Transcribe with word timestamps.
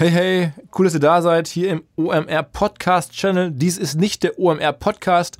Hey, 0.00 0.10
hey, 0.10 0.52
cool, 0.78 0.86
dass 0.86 0.94
ihr 0.94 1.00
da 1.00 1.20
seid, 1.20 1.46
hier 1.46 1.68
im 1.68 1.82
OMR 1.94 2.42
Podcast 2.42 3.12
Channel. 3.12 3.50
Dies 3.50 3.76
ist 3.76 3.96
nicht 3.96 4.22
der 4.22 4.38
OMR 4.38 4.72
Podcast. 4.72 5.36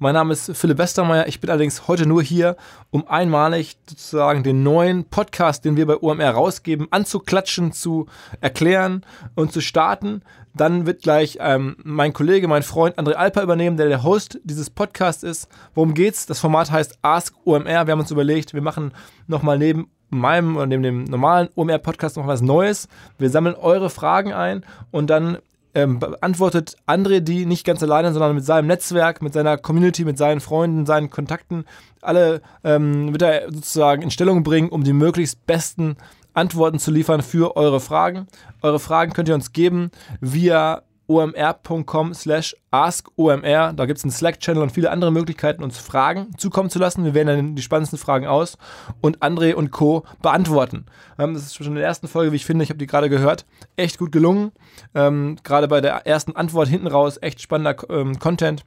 Mein 0.00 0.14
Name 0.14 0.32
ist 0.32 0.50
Philipp 0.56 0.78
Westermeier. 0.78 1.28
Ich 1.28 1.40
bin 1.40 1.48
allerdings 1.48 1.86
heute 1.86 2.06
nur 2.06 2.20
hier, 2.20 2.56
um 2.90 3.06
einmalig 3.06 3.78
sozusagen 3.88 4.42
den 4.42 4.64
neuen 4.64 5.04
Podcast, 5.04 5.64
den 5.64 5.76
wir 5.76 5.86
bei 5.86 5.96
OMR 5.96 6.30
rausgeben, 6.30 6.88
anzuklatschen, 6.90 7.70
zu 7.70 8.06
erklären 8.40 9.06
und 9.36 9.52
zu 9.52 9.60
starten. 9.60 10.22
Dann 10.54 10.86
wird 10.86 11.02
gleich 11.02 11.38
ähm, 11.40 11.76
mein 11.84 12.12
Kollege, 12.12 12.48
mein 12.48 12.64
Freund 12.64 12.98
André 12.98 13.12
Alper 13.12 13.44
übernehmen, 13.44 13.76
der 13.76 13.86
der 13.86 14.02
Host 14.02 14.40
dieses 14.42 14.70
Podcasts 14.70 15.22
ist. 15.22 15.46
Worum 15.76 15.94
geht's? 15.94 16.26
Das 16.26 16.40
Format 16.40 16.72
heißt 16.72 16.98
Ask 17.02 17.36
OMR. 17.44 17.86
Wir 17.86 17.92
haben 17.92 18.00
uns 18.00 18.10
überlegt, 18.10 18.54
wir 18.54 18.60
machen 18.60 18.92
nochmal 19.28 19.56
neben 19.56 19.88
meinem 20.10 20.56
oder 20.56 20.66
neben 20.66 20.82
dem 20.82 21.04
normalen 21.04 21.48
OMR-Podcast 21.54 22.16
noch 22.16 22.26
was 22.26 22.42
Neues. 22.42 22.88
Wir 23.18 23.30
sammeln 23.30 23.54
eure 23.54 23.90
Fragen 23.90 24.32
ein 24.32 24.64
und 24.90 25.08
dann 25.08 25.38
ähm, 25.74 26.00
beantwortet 26.00 26.76
André 26.86 27.20
die 27.20 27.46
nicht 27.46 27.64
ganz 27.64 27.82
alleine, 27.82 28.12
sondern 28.12 28.34
mit 28.34 28.44
seinem 28.44 28.66
Netzwerk, 28.66 29.22
mit 29.22 29.32
seiner 29.32 29.56
Community, 29.56 30.04
mit 30.04 30.18
seinen 30.18 30.40
Freunden, 30.40 30.84
seinen 30.84 31.10
Kontakten. 31.10 31.64
Alle 32.00 32.42
ähm, 32.64 33.12
wird 33.12 33.22
er 33.22 33.52
sozusagen 33.52 34.02
in 34.02 34.10
Stellung 34.10 34.42
bringen, 34.42 34.68
um 34.68 34.82
die 34.82 34.92
möglichst 34.92 35.46
besten 35.46 35.96
Antworten 36.34 36.78
zu 36.78 36.90
liefern 36.90 37.22
für 37.22 37.56
eure 37.56 37.80
Fragen. 37.80 38.26
Eure 38.62 38.80
Fragen 38.80 39.12
könnt 39.12 39.28
ihr 39.28 39.34
uns 39.34 39.52
geben 39.52 39.90
via 40.20 40.82
omr.com 41.10 42.14
slash 42.14 42.54
askomr. 42.70 43.72
Da 43.72 43.86
gibt 43.86 43.98
es 43.98 44.04
einen 44.04 44.12
Slack-Channel 44.12 44.62
und 44.62 44.70
viele 44.70 44.90
andere 44.90 45.10
Möglichkeiten, 45.10 45.64
uns 45.64 45.76
Fragen 45.76 46.28
zukommen 46.36 46.70
zu 46.70 46.78
lassen. 46.78 47.04
Wir 47.04 47.14
wählen 47.14 47.26
dann 47.26 47.56
die 47.56 47.62
spannendsten 47.62 47.98
Fragen 47.98 48.28
aus 48.28 48.56
und 49.00 49.18
André 49.18 49.54
und 49.54 49.72
Co. 49.72 50.04
beantworten. 50.22 50.86
Ähm, 51.18 51.34
das 51.34 51.42
ist 51.42 51.56
schon 51.56 51.66
in 51.66 51.74
der 51.74 51.84
ersten 51.84 52.06
Folge, 52.06 52.30
wie 52.30 52.36
ich 52.36 52.46
finde, 52.46 52.62
ich 52.62 52.70
habe 52.70 52.78
die 52.78 52.86
gerade 52.86 53.10
gehört, 53.10 53.44
echt 53.74 53.98
gut 53.98 54.12
gelungen. 54.12 54.52
Ähm, 54.94 55.36
gerade 55.42 55.66
bei 55.66 55.80
der 55.80 56.06
ersten 56.06 56.36
Antwort 56.36 56.68
hinten 56.68 56.86
raus, 56.86 57.18
echt 57.20 57.42
spannender 57.42 57.76
ähm, 57.90 58.20
Content. 58.20 58.64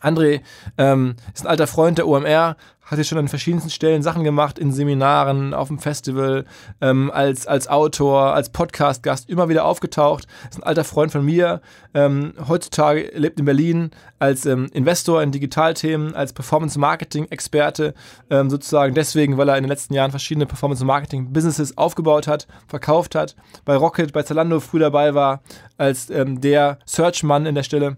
André 0.00 0.40
ähm, 0.78 1.16
ist 1.34 1.44
ein 1.44 1.50
alter 1.50 1.66
Freund 1.66 1.98
der 1.98 2.08
OMR, 2.08 2.56
hat 2.86 2.98
jetzt 2.98 3.08
schon 3.08 3.18
an 3.18 3.28
verschiedensten 3.28 3.70
Stellen 3.70 4.02
Sachen 4.02 4.22
gemacht, 4.22 4.58
in 4.58 4.72
Seminaren, 4.72 5.54
auf 5.54 5.68
dem 5.68 5.78
Festival, 5.78 6.44
ähm, 6.80 7.10
als, 7.10 7.46
als 7.46 7.66
Autor, 7.68 8.32
als 8.32 8.50
Podcast-Gast, 8.50 9.28
immer 9.28 9.48
wieder 9.48 9.64
aufgetaucht. 9.64 10.26
Ist 10.48 10.58
ein 10.58 10.62
alter 10.62 10.84
Freund 10.84 11.10
von 11.10 11.24
mir. 11.24 11.60
Ähm, 11.94 12.34
heutzutage 12.46 13.10
lebt 13.14 13.40
in 13.40 13.44
Berlin 13.44 13.90
als 14.20 14.46
ähm, 14.46 14.68
Investor 14.72 15.20
in 15.20 15.32
Digitalthemen, 15.32 16.14
als 16.14 16.32
Performance-Marketing-Experte, 16.32 17.92
ähm, 18.30 18.50
sozusagen 18.50 18.94
deswegen, 18.94 19.36
weil 19.36 19.48
er 19.48 19.56
in 19.56 19.64
den 19.64 19.70
letzten 19.70 19.94
Jahren 19.94 20.12
verschiedene 20.12 20.46
Performance-Marketing-Businesses 20.46 21.76
aufgebaut 21.76 22.28
hat, 22.28 22.46
verkauft 22.68 23.16
hat, 23.16 23.34
bei 23.64 23.74
Rocket, 23.74 24.12
bei 24.12 24.22
Zalando 24.22 24.60
früh 24.60 24.78
dabei 24.78 25.14
war, 25.14 25.42
als 25.76 26.08
ähm, 26.08 26.40
der 26.40 26.78
Search-Mann 26.86 27.46
in 27.46 27.56
der 27.56 27.64
Stelle 27.64 27.96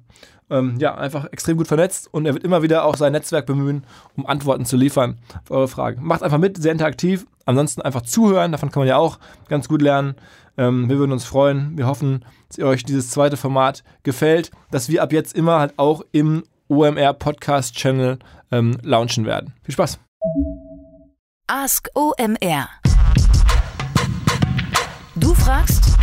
ähm, 0.50 0.76
ja, 0.78 0.94
einfach 0.94 1.26
extrem 1.32 1.56
gut 1.56 1.68
vernetzt 1.68 2.08
und 2.12 2.26
er 2.26 2.34
wird 2.34 2.44
immer 2.44 2.62
wieder 2.62 2.84
auch 2.84 2.96
sein 2.96 3.12
Netzwerk 3.12 3.46
bemühen, 3.46 3.84
um 4.16 4.26
Antworten 4.26 4.64
zu 4.64 4.76
liefern 4.76 5.18
auf 5.44 5.50
eure 5.50 5.68
Fragen. 5.68 6.04
Macht 6.04 6.22
einfach 6.22 6.38
mit, 6.38 6.60
sehr 6.60 6.72
interaktiv. 6.72 7.26
Ansonsten 7.44 7.82
einfach 7.82 8.02
zuhören, 8.02 8.52
davon 8.52 8.70
kann 8.70 8.80
man 8.80 8.88
ja 8.88 8.96
auch 8.96 9.18
ganz 9.48 9.68
gut 9.68 9.82
lernen. 9.82 10.14
Ähm, 10.58 10.88
wir 10.88 10.98
würden 10.98 11.12
uns 11.12 11.24
freuen. 11.24 11.78
Wir 11.78 11.86
hoffen, 11.86 12.24
dass 12.48 12.58
euch 12.58 12.84
dieses 12.84 13.10
zweite 13.10 13.36
Format 13.36 13.84
gefällt, 14.02 14.50
dass 14.70 14.88
wir 14.88 15.02
ab 15.02 15.12
jetzt 15.12 15.34
immer 15.34 15.58
halt 15.58 15.74
auch 15.78 16.02
im 16.12 16.44
OMR 16.68 17.14
Podcast 17.14 17.74
Channel 17.74 18.18
ähm, 18.50 18.76
launchen 18.82 19.24
werden. 19.24 19.54
Viel 19.62 19.72
Spaß! 19.72 19.98
Ask 21.46 21.88
OMR. 21.94 22.68
Du 25.16 25.32
fragst, 25.32 25.96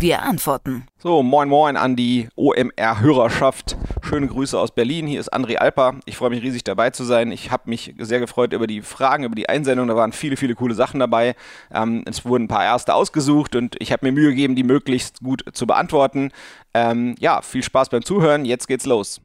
wir 0.00 0.22
antworten. 0.22 0.86
So, 0.98 1.22
moin 1.22 1.48
moin 1.48 1.76
an 1.76 1.96
die 1.96 2.28
OMR-Hörerschaft. 2.36 3.76
Schöne 4.02 4.26
Grüße 4.26 4.58
aus 4.58 4.74
Berlin. 4.74 5.06
Hier 5.06 5.20
ist 5.20 5.32
André 5.32 5.56
Alper. 5.56 5.94
Ich 6.04 6.16
freue 6.16 6.30
mich 6.30 6.42
riesig 6.42 6.64
dabei 6.64 6.90
zu 6.90 7.04
sein. 7.04 7.32
Ich 7.32 7.50
habe 7.50 7.70
mich 7.70 7.94
sehr 7.98 8.20
gefreut 8.20 8.52
über 8.52 8.66
die 8.66 8.82
Fragen, 8.82 9.24
über 9.24 9.34
die 9.34 9.48
Einsendung. 9.48 9.88
Da 9.88 9.96
waren 9.96 10.12
viele, 10.12 10.36
viele 10.36 10.54
coole 10.54 10.74
Sachen 10.74 11.00
dabei. 11.00 11.34
Ähm, 11.72 12.02
es 12.06 12.24
wurden 12.24 12.44
ein 12.44 12.48
paar 12.48 12.64
erste 12.64 12.94
ausgesucht 12.94 13.56
und 13.56 13.76
ich 13.78 13.92
habe 13.92 14.06
mir 14.06 14.12
Mühe 14.12 14.30
gegeben, 14.30 14.54
die 14.54 14.64
möglichst 14.64 15.20
gut 15.20 15.44
zu 15.52 15.66
beantworten. 15.66 16.30
Ähm, 16.74 17.14
ja, 17.18 17.40
viel 17.42 17.62
Spaß 17.62 17.88
beim 17.88 18.04
Zuhören. 18.04 18.44
Jetzt 18.44 18.68
geht's 18.68 18.86
los. 18.86 19.20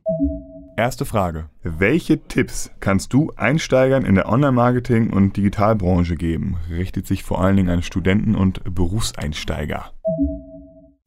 Erste 0.77 1.05
Frage. 1.05 1.49
Welche 1.63 2.25
Tipps 2.27 2.71
kannst 2.79 3.13
du 3.13 3.31
Einsteigern 3.35 4.05
in 4.05 4.15
der 4.15 4.29
Online-Marketing- 4.29 5.11
und 5.11 5.37
Digitalbranche 5.37 6.15
geben? 6.15 6.57
Richtet 6.69 7.05
sich 7.05 7.23
vor 7.23 7.41
allen 7.41 7.57
Dingen 7.57 7.69
an 7.69 7.83
Studenten 7.83 8.35
und 8.35 8.61
Berufseinsteiger. 8.73 9.91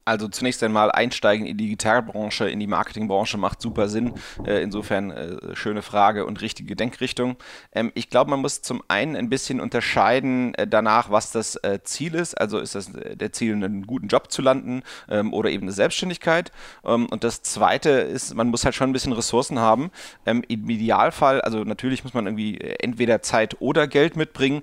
Also 0.07 0.27
zunächst 0.27 0.61
einmal 0.61 0.91
einsteigen 0.91 1.47
in 1.47 1.57
die 1.57 1.63
Digitalbranche, 1.63 2.47
in 2.47 2.59
die 2.59 2.67
Marketingbranche 2.67 3.39
macht 3.39 3.59
super 3.59 3.89
Sinn. 3.89 4.13
Äh, 4.45 4.61
insofern 4.61 5.09
äh, 5.09 5.55
schöne 5.55 5.81
Frage 5.81 6.27
und 6.27 6.41
richtige 6.41 6.75
Denkrichtung. 6.75 7.37
Ähm, 7.71 7.91
ich 7.95 8.11
glaube, 8.11 8.29
man 8.29 8.39
muss 8.39 8.61
zum 8.61 8.83
einen 8.87 9.15
ein 9.15 9.29
bisschen 9.29 9.59
unterscheiden 9.59 10.53
äh, 10.53 10.67
danach, 10.67 11.09
was 11.09 11.31
das 11.31 11.59
Ziel 11.83 12.13
ist. 12.13 12.35
Also 12.35 12.59
ist 12.59 12.75
das 12.75 12.91
der 12.93 13.31
Ziel, 13.31 13.53
einen 13.53 13.87
guten 13.87 14.07
Job 14.07 14.31
zu 14.31 14.43
landen 14.43 14.83
ähm, 15.09 15.33
oder 15.33 15.49
eben 15.49 15.63
eine 15.63 15.71
Selbstständigkeit. 15.71 16.51
Ähm, 16.85 17.07
und 17.07 17.23
das 17.23 17.41
zweite 17.41 17.89
ist, 17.89 18.35
man 18.35 18.49
muss 18.49 18.63
halt 18.63 18.75
schon 18.75 18.91
ein 18.91 18.93
bisschen 18.93 19.13
Ressourcen 19.13 19.57
haben. 19.57 19.89
Im 20.25 20.43
Idealfall, 20.43 21.41
also 21.41 21.63
natürlich 21.63 22.03
muss 22.03 22.13
man 22.13 22.27
irgendwie 22.27 22.59
entweder 22.59 23.23
Zeit 23.23 23.59
oder 23.59 23.87
Geld 23.87 24.15
mitbringen 24.15 24.61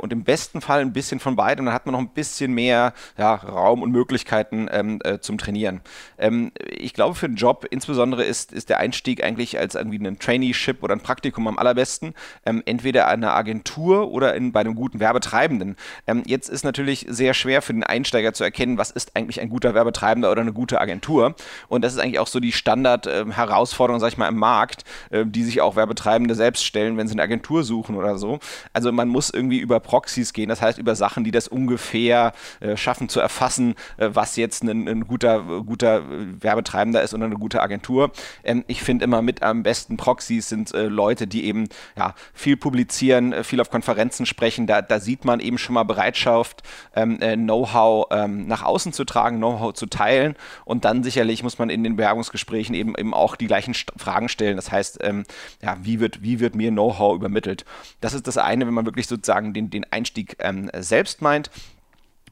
und 0.00 0.12
im 0.12 0.24
besten 0.24 0.60
Fall 0.60 0.80
ein 0.80 0.92
bisschen 0.92 1.20
von 1.20 1.36
beidem. 1.36 1.66
Dann 1.66 1.74
hat 1.74 1.86
man 1.86 1.92
noch 1.92 2.00
ein 2.00 2.10
bisschen 2.10 2.52
mehr 2.52 2.94
ja, 3.18 3.34
Raum 3.34 3.82
und 3.82 3.90
Möglichkeiten 3.90 4.68
ähm, 4.78 5.00
äh, 5.04 5.18
zum 5.18 5.38
Trainieren. 5.38 5.80
Ähm, 6.18 6.52
ich 6.68 6.94
glaube, 6.94 7.14
für 7.14 7.26
einen 7.26 7.36
Job 7.36 7.66
insbesondere 7.70 8.24
ist, 8.24 8.52
ist 8.52 8.68
der 8.68 8.78
Einstieg 8.78 9.22
eigentlich 9.22 9.58
als 9.58 9.74
irgendwie 9.74 9.98
ein 9.98 10.18
Traineeship 10.18 10.82
oder 10.82 10.94
ein 10.94 11.00
Praktikum 11.00 11.46
am 11.48 11.58
allerbesten. 11.58 12.14
Ähm, 12.44 12.62
entweder 12.66 13.08
eine 13.08 13.32
Agentur 13.32 14.10
oder 14.10 14.34
in, 14.34 14.52
bei 14.52 14.60
einem 14.60 14.74
guten 14.74 15.00
Werbetreibenden. 15.00 15.76
Ähm, 16.06 16.22
jetzt 16.26 16.48
ist 16.48 16.64
natürlich 16.64 17.06
sehr 17.08 17.34
schwer 17.34 17.62
für 17.62 17.72
den 17.72 17.84
Einsteiger 17.84 18.32
zu 18.32 18.44
erkennen, 18.44 18.78
was 18.78 18.90
ist 18.90 19.16
eigentlich 19.16 19.40
ein 19.40 19.48
guter 19.48 19.74
Werbetreibender 19.74 20.30
oder 20.30 20.42
eine 20.42 20.52
gute 20.52 20.80
Agentur. 20.80 21.34
Und 21.68 21.82
das 21.82 21.92
ist 21.92 21.98
eigentlich 21.98 22.18
auch 22.18 22.26
so 22.26 22.40
die 22.40 22.52
Standard-Herausforderung, 22.52 24.00
sag 24.00 24.08
ich 24.08 24.18
mal, 24.18 24.28
im 24.28 24.36
Markt, 24.36 24.84
äh, 25.10 25.24
die 25.26 25.44
sich 25.44 25.60
auch 25.60 25.76
Werbetreibende 25.76 26.34
selbst 26.34 26.64
stellen, 26.64 26.96
wenn 26.96 27.08
sie 27.08 27.14
eine 27.14 27.22
Agentur 27.22 27.64
suchen 27.64 27.96
oder 27.96 28.18
so. 28.18 28.38
Also 28.72 28.92
man 28.92 29.08
muss 29.08 29.30
irgendwie 29.30 29.58
über 29.58 29.80
Proxys 29.80 30.32
gehen, 30.32 30.48
das 30.48 30.62
heißt 30.62 30.78
über 30.78 30.94
Sachen, 30.94 31.24
die 31.24 31.30
das 31.30 31.48
ungefähr 31.48 32.32
äh, 32.60 32.76
schaffen 32.76 33.08
zu 33.08 33.20
erfassen, 33.20 33.74
äh, 33.96 34.10
was 34.12 34.36
jetzt 34.36 34.62
ein, 34.70 34.88
ein 34.88 35.06
guter, 35.06 35.62
guter 35.64 36.02
Werbetreibender 36.40 37.02
ist 37.02 37.14
oder 37.14 37.24
eine 37.24 37.36
gute 37.36 37.62
Agentur. 37.62 38.10
Ähm, 38.44 38.64
ich 38.66 38.82
finde 38.82 39.04
immer 39.04 39.22
mit 39.22 39.42
am 39.42 39.62
besten 39.62 39.96
Proxys 39.96 40.48
sind 40.48 40.72
äh, 40.74 40.86
Leute, 40.86 41.26
die 41.26 41.44
eben 41.44 41.68
ja, 41.96 42.14
viel 42.32 42.56
publizieren, 42.56 43.32
äh, 43.32 43.44
viel 43.44 43.60
auf 43.60 43.70
Konferenzen 43.70 44.26
sprechen. 44.26 44.66
Da, 44.66 44.82
da 44.82 45.00
sieht 45.00 45.24
man 45.24 45.40
eben 45.40 45.58
schon 45.58 45.74
mal 45.74 45.84
Bereitschaft, 45.84 46.62
ähm, 46.94 47.20
äh, 47.20 47.36
Know-how 47.36 48.06
ähm, 48.10 48.46
nach 48.46 48.62
außen 48.62 48.92
zu 48.92 49.04
tragen, 49.04 49.38
Know-how 49.38 49.74
zu 49.74 49.86
teilen. 49.86 50.34
Und 50.64 50.84
dann 50.84 51.02
sicherlich 51.02 51.42
muss 51.42 51.58
man 51.58 51.70
in 51.70 51.84
den 51.84 51.96
Bewerbungsgesprächen 51.96 52.74
eben, 52.74 52.94
eben 52.96 53.14
auch 53.14 53.36
die 53.36 53.46
gleichen 53.46 53.74
St 53.74 53.92
Fragen 53.96 54.28
stellen. 54.28 54.56
Das 54.56 54.70
heißt, 54.70 54.98
ähm, 55.02 55.24
ja, 55.62 55.76
wie 55.82 56.00
wird, 56.00 56.22
wie 56.22 56.40
wird 56.40 56.54
mir 56.54 56.70
Know-how 56.70 57.14
übermittelt? 57.14 57.64
Das 58.00 58.14
ist 58.14 58.26
das 58.26 58.36
eine, 58.36 58.66
wenn 58.66 58.74
man 58.74 58.86
wirklich 58.86 59.06
sozusagen 59.06 59.52
den, 59.52 59.70
den 59.70 59.84
Einstieg 59.90 60.36
ähm, 60.40 60.70
selbst 60.74 61.22
meint 61.22 61.50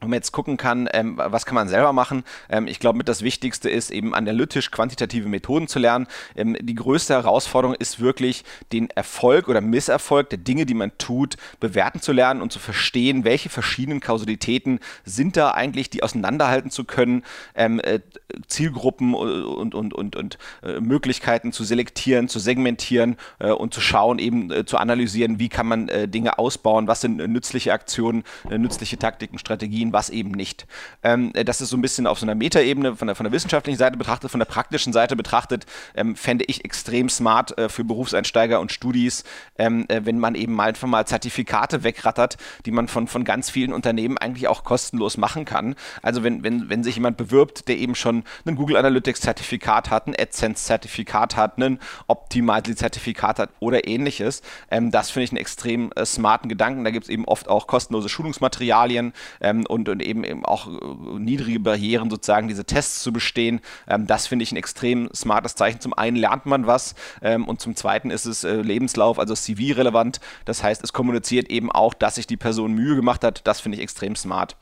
wenn 0.01 0.09
man 0.09 0.17
jetzt 0.17 0.31
gucken 0.31 0.57
kann, 0.57 0.87
ähm, 0.93 1.17
was 1.17 1.45
kann 1.45 1.55
man 1.55 1.67
selber 1.67 1.93
machen. 1.93 2.23
Ähm, 2.49 2.67
ich 2.67 2.79
glaube, 2.79 2.97
mit 2.97 3.07
das 3.07 3.21
Wichtigste 3.21 3.69
ist 3.69 3.91
eben 3.91 4.13
analytisch 4.13 4.71
quantitative 4.71 5.27
Methoden 5.27 5.67
zu 5.67 5.79
lernen. 5.79 6.07
Ähm, 6.35 6.55
die 6.59 6.75
größte 6.75 7.13
Herausforderung 7.13 7.75
ist 7.75 7.99
wirklich, 7.99 8.43
den 8.71 8.89
Erfolg 8.91 9.47
oder 9.47 9.61
Misserfolg 9.61 10.29
der 10.29 10.39
Dinge, 10.39 10.65
die 10.65 10.73
man 10.73 10.91
tut, 10.97 11.37
bewerten 11.59 12.01
zu 12.01 12.11
lernen 12.11 12.41
und 12.41 12.51
zu 12.51 12.59
verstehen, 12.59 13.23
welche 13.23 13.49
verschiedenen 13.49 13.99
Kausalitäten 13.99 14.79
sind 15.05 15.37
da 15.37 15.51
eigentlich, 15.51 15.89
die 15.89 16.03
auseinanderhalten 16.03 16.71
zu 16.71 16.83
können, 16.83 17.23
ähm, 17.55 17.79
äh, 17.79 17.99
Zielgruppen 18.47 19.13
und, 19.13 19.73
und, 19.73 19.93
und, 19.93 20.15
und 20.15 20.37
äh, 20.63 20.79
Möglichkeiten 20.79 21.51
zu 21.51 21.63
selektieren, 21.63 22.27
zu 22.27 22.39
segmentieren 22.39 23.17
äh, 23.39 23.51
und 23.51 23.73
zu 23.73 23.81
schauen, 23.81 24.19
eben 24.19 24.51
äh, 24.51 24.65
zu 24.65 24.77
analysieren, 24.77 25.39
wie 25.39 25.49
kann 25.49 25.67
man 25.67 25.89
äh, 25.89 26.07
Dinge 26.07 26.37
ausbauen, 26.37 26.87
was 26.87 27.01
sind 27.01 27.19
äh, 27.19 27.27
nützliche 27.27 27.73
Aktionen, 27.73 28.23
nützliche 28.49 28.97
Taktiken, 28.97 29.37
Strategien 29.37 29.86
ziehen, 29.87 29.93
was 29.93 30.09
eben 30.09 30.31
nicht. 30.31 30.67
Ähm, 31.03 31.31
äh, 31.33 31.43
das 31.43 31.61
ist 31.61 31.69
so 31.69 31.77
ein 31.77 31.81
bisschen 31.81 32.07
auf 32.07 32.19
so 32.19 32.25
einer 32.25 32.35
Metaebene 32.35 32.95
von 32.95 33.07
der, 33.07 33.15
von 33.15 33.23
der 33.23 33.31
wissenschaftlichen 33.33 33.77
Seite 33.77 33.97
betrachtet, 33.97 34.31
von 34.31 34.39
der 34.39 34.45
praktischen 34.45 34.93
Seite 34.93 35.15
betrachtet, 35.15 35.65
ähm, 35.95 36.15
fände 36.15 36.45
ich 36.47 36.65
extrem 36.65 37.09
smart 37.09 37.57
äh, 37.57 37.69
für 37.69 37.83
Berufseinsteiger 37.83 38.59
und 38.59 38.71
Studis, 38.71 39.23
ähm, 39.57 39.85
äh, 39.89 40.01
wenn 40.03 40.19
man 40.19 40.35
eben 40.35 40.59
einfach 40.59 40.87
mal 40.87 41.05
Zertifikate 41.05 41.83
wegrattert, 41.83 42.37
die 42.65 42.71
man 42.71 42.87
von, 42.87 43.07
von 43.07 43.23
ganz 43.23 43.49
vielen 43.49 43.73
Unternehmen 43.73 44.17
eigentlich 44.17 44.47
auch 44.47 44.63
kostenlos 44.63 45.17
machen 45.17 45.45
kann. 45.45 45.75
Also 46.01 46.23
wenn, 46.23 46.43
wenn, 46.43 46.69
wenn 46.69 46.83
sich 46.83 46.95
jemand 46.95 47.17
bewirbt, 47.17 47.67
der 47.67 47.77
eben 47.77 47.95
schon 47.95 48.23
ein 48.45 48.55
Google 48.55 48.77
Analytics 48.77 49.21
Zertifikat 49.21 49.89
hat, 49.89 50.07
ein 50.07 50.15
AdSense 50.17 50.65
Zertifikat 50.65 51.35
hat, 51.35 51.57
ein 51.57 51.79
Optimizely 52.07 52.75
Zertifikat 52.75 53.39
hat 53.39 53.49
oder 53.59 53.87
ähnliches, 53.87 54.41
ähm, 54.71 54.91
das 54.91 55.11
finde 55.11 55.25
ich 55.25 55.31
einen 55.31 55.37
extrem 55.37 55.91
äh, 55.95 56.05
smarten 56.05 56.49
Gedanken. 56.49 56.83
Da 56.83 56.91
gibt 56.91 57.05
es 57.05 57.09
eben 57.09 57.25
oft 57.25 57.47
auch 57.47 57.67
kostenlose 57.67 58.09
Schulungsmaterialien 58.09 59.13
ähm, 59.41 59.65
und, 59.77 59.89
und 59.89 60.01
eben, 60.01 60.23
eben 60.23 60.45
auch 60.45 60.67
äh, 60.67 61.19
niedrige 61.19 61.59
Barrieren 61.59 62.09
sozusagen 62.09 62.47
diese 62.47 62.65
Tests 62.65 63.01
zu 63.01 63.13
bestehen. 63.13 63.61
Ähm, 63.87 64.07
das 64.07 64.27
finde 64.27 64.43
ich 64.43 64.51
ein 64.51 64.57
extrem 64.57 65.09
smartes 65.13 65.55
Zeichen. 65.55 65.79
Zum 65.79 65.93
einen 65.93 66.17
lernt 66.17 66.45
man 66.45 66.67
was 66.67 66.95
ähm, 67.21 67.45
und 67.45 67.61
zum 67.61 67.75
zweiten 67.75 68.09
ist 68.11 68.25
es 68.25 68.43
äh, 68.43 68.55
Lebenslauf, 68.55 69.19
also 69.19 69.35
CV-relevant. 69.35 70.19
Das 70.45 70.63
heißt, 70.63 70.83
es 70.83 70.93
kommuniziert 70.93 71.49
eben 71.49 71.71
auch, 71.71 71.93
dass 71.93 72.15
sich 72.15 72.27
die 72.27 72.37
Person 72.37 72.73
Mühe 72.73 72.95
gemacht 72.95 73.23
hat. 73.23 73.41
Das 73.45 73.59
finde 73.59 73.77
ich 73.77 73.83
extrem 73.83 74.15
smart. 74.15 74.55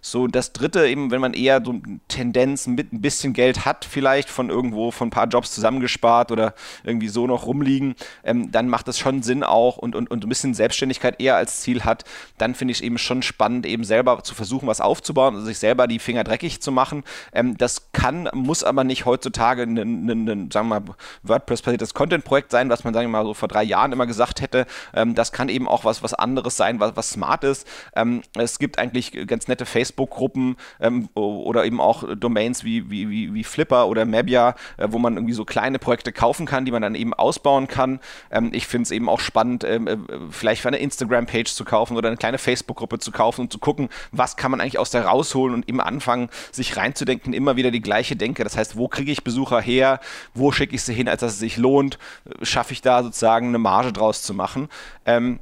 So, 0.00 0.26
das 0.26 0.52
dritte 0.52 0.86
eben, 0.86 1.10
wenn 1.10 1.20
man 1.20 1.34
eher 1.34 1.62
so 1.64 1.80
Tendenz 2.08 2.66
mit 2.66 2.92
ein 2.92 3.00
bisschen 3.00 3.32
Geld 3.32 3.64
hat, 3.64 3.84
vielleicht 3.84 4.28
von 4.28 4.50
irgendwo 4.50 4.90
von 4.90 5.08
ein 5.08 5.10
paar 5.10 5.26
Jobs 5.26 5.52
zusammengespart 5.52 6.30
oder 6.32 6.54
irgendwie 6.84 7.08
so 7.08 7.26
noch 7.26 7.46
rumliegen, 7.46 7.94
ähm, 8.24 8.52
dann 8.52 8.68
macht 8.68 8.88
es 8.88 8.98
schon 8.98 9.22
Sinn 9.22 9.42
auch 9.42 9.78
und, 9.78 9.94
und, 9.94 10.10
und 10.10 10.24
ein 10.24 10.28
bisschen 10.28 10.54
Selbstständigkeit 10.54 11.20
eher 11.20 11.36
als 11.36 11.60
Ziel 11.60 11.84
hat, 11.84 12.04
dann 12.38 12.54
finde 12.54 12.72
ich 12.72 12.78
es 12.78 12.82
eben 12.82 12.98
schon 12.98 13.22
spannend, 13.22 13.66
eben 13.66 13.84
selber 13.84 14.22
zu 14.22 14.34
versuchen, 14.34 14.68
was 14.68 14.80
aufzubauen, 14.80 15.34
also 15.34 15.46
sich 15.46 15.58
selber 15.58 15.86
die 15.86 15.98
Finger 15.98 16.24
dreckig 16.24 16.60
zu 16.60 16.72
machen. 16.72 17.02
Ähm, 17.32 17.56
das 17.56 17.92
kann, 17.92 18.28
muss 18.32 18.64
aber 18.64 18.84
nicht 18.84 19.06
heutzutage 19.06 19.62
ein, 19.62 19.76
ein, 19.76 20.28
ein 20.28 20.50
sagen 20.50 20.68
wir 20.68 20.80
mal, 20.80 20.94
WordPress-basiertes 21.22 21.94
Content-Projekt 21.94 22.50
sein, 22.50 22.68
was 22.68 22.84
man, 22.84 22.94
sagen 22.94 23.08
wir 23.08 23.12
mal, 23.18 23.24
so 23.24 23.34
vor 23.34 23.48
drei 23.48 23.62
Jahren 23.62 23.92
immer 23.92 24.06
gesagt 24.06 24.40
hätte. 24.40 24.66
Ähm, 24.94 25.14
das 25.14 25.32
kann 25.32 25.48
eben 25.48 25.68
auch 25.68 25.84
was, 25.84 26.02
was 26.02 26.14
anderes 26.14 26.56
sein, 26.56 26.80
was, 26.80 26.96
was 26.96 27.10
smart 27.10 27.44
ist. 27.44 27.66
Ähm, 27.94 28.22
es 28.36 28.58
gibt 28.58 28.78
eigentlich 28.78 29.12
ganz 29.26 29.48
nette 29.48 29.64
Facebook- 29.64 29.85
Facebook-Gruppen 29.86 30.56
ähm, 30.80 31.08
oder 31.14 31.64
eben 31.64 31.80
auch 31.80 32.04
Domains 32.16 32.64
wie, 32.64 32.90
wie, 32.90 33.08
wie, 33.08 33.34
wie 33.34 33.44
Flipper 33.44 33.86
oder 33.86 34.04
Mabia, 34.04 34.54
äh, 34.76 34.88
wo 34.90 34.98
man 34.98 35.14
irgendwie 35.14 35.32
so 35.32 35.44
kleine 35.44 35.78
Projekte 35.78 36.12
kaufen 36.12 36.46
kann, 36.46 36.64
die 36.64 36.72
man 36.72 36.82
dann 36.82 36.94
eben 36.94 37.14
ausbauen 37.14 37.68
kann. 37.68 38.00
Ähm, 38.30 38.50
ich 38.52 38.66
finde 38.66 38.84
es 38.84 38.90
eben 38.90 39.08
auch 39.08 39.20
spannend, 39.20 39.64
ähm, 39.64 39.86
äh, 39.86 39.96
vielleicht 40.30 40.62
für 40.62 40.68
eine 40.68 40.78
Instagram-Page 40.78 41.52
zu 41.52 41.64
kaufen 41.64 41.96
oder 41.96 42.08
eine 42.08 42.16
kleine 42.16 42.38
Facebook-Gruppe 42.38 42.98
zu 42.98 43.12
kaufen 43.12 43.42
und 43.42 43.52
zu 43.52 43.58
gucken, 43.58 43.88
was 44.12 44.36
kann 44.36 44.50
man 44.50 44.60
eigentlich 44.60 44.78
aus 44.78 44.90
der 44.90 45.04
rausholen 45.04 45.54
und 45.54 45.68
eben 45.68 45.80
anfangen, 45.80 46.28
sich 46.50 46.76
reinzudenken, 46.76 47.32
immer 47.32 47.56
wieder 47.56 47.70
die 47.70 47.82
gleiche 47.82 48.16
Denke. 48.16 48.44
Das 48.44 48.56
heißt, 48.56 48.76
wo 48.76 48.88
kriege 48.88 49.12
ich 49.12 49.24
Besucher 49.24 49.60
her? 49.60 50.00
Wo 50.34 50.52
schicke 50.52 50.74
ich 50.74 50.82
sie 50.82 50.94
hin, 50.94 51.08
als 51.08 51.20
dass 51.20 51.34
es 51.34 51.38
sich 51.38 51.56
lohnt? 51.56 51.98
Schaffe 52.42 52.72
ich 52.72 52.82
da 52.82 53.02
sozusagen 53.02 53.48
eine 53.48 53.58
Marge 53.58 53.92
draus 53.92 54.22
zu 54.22 54.34
machen? 54.34 54.68
Ähm, 55.04 55.38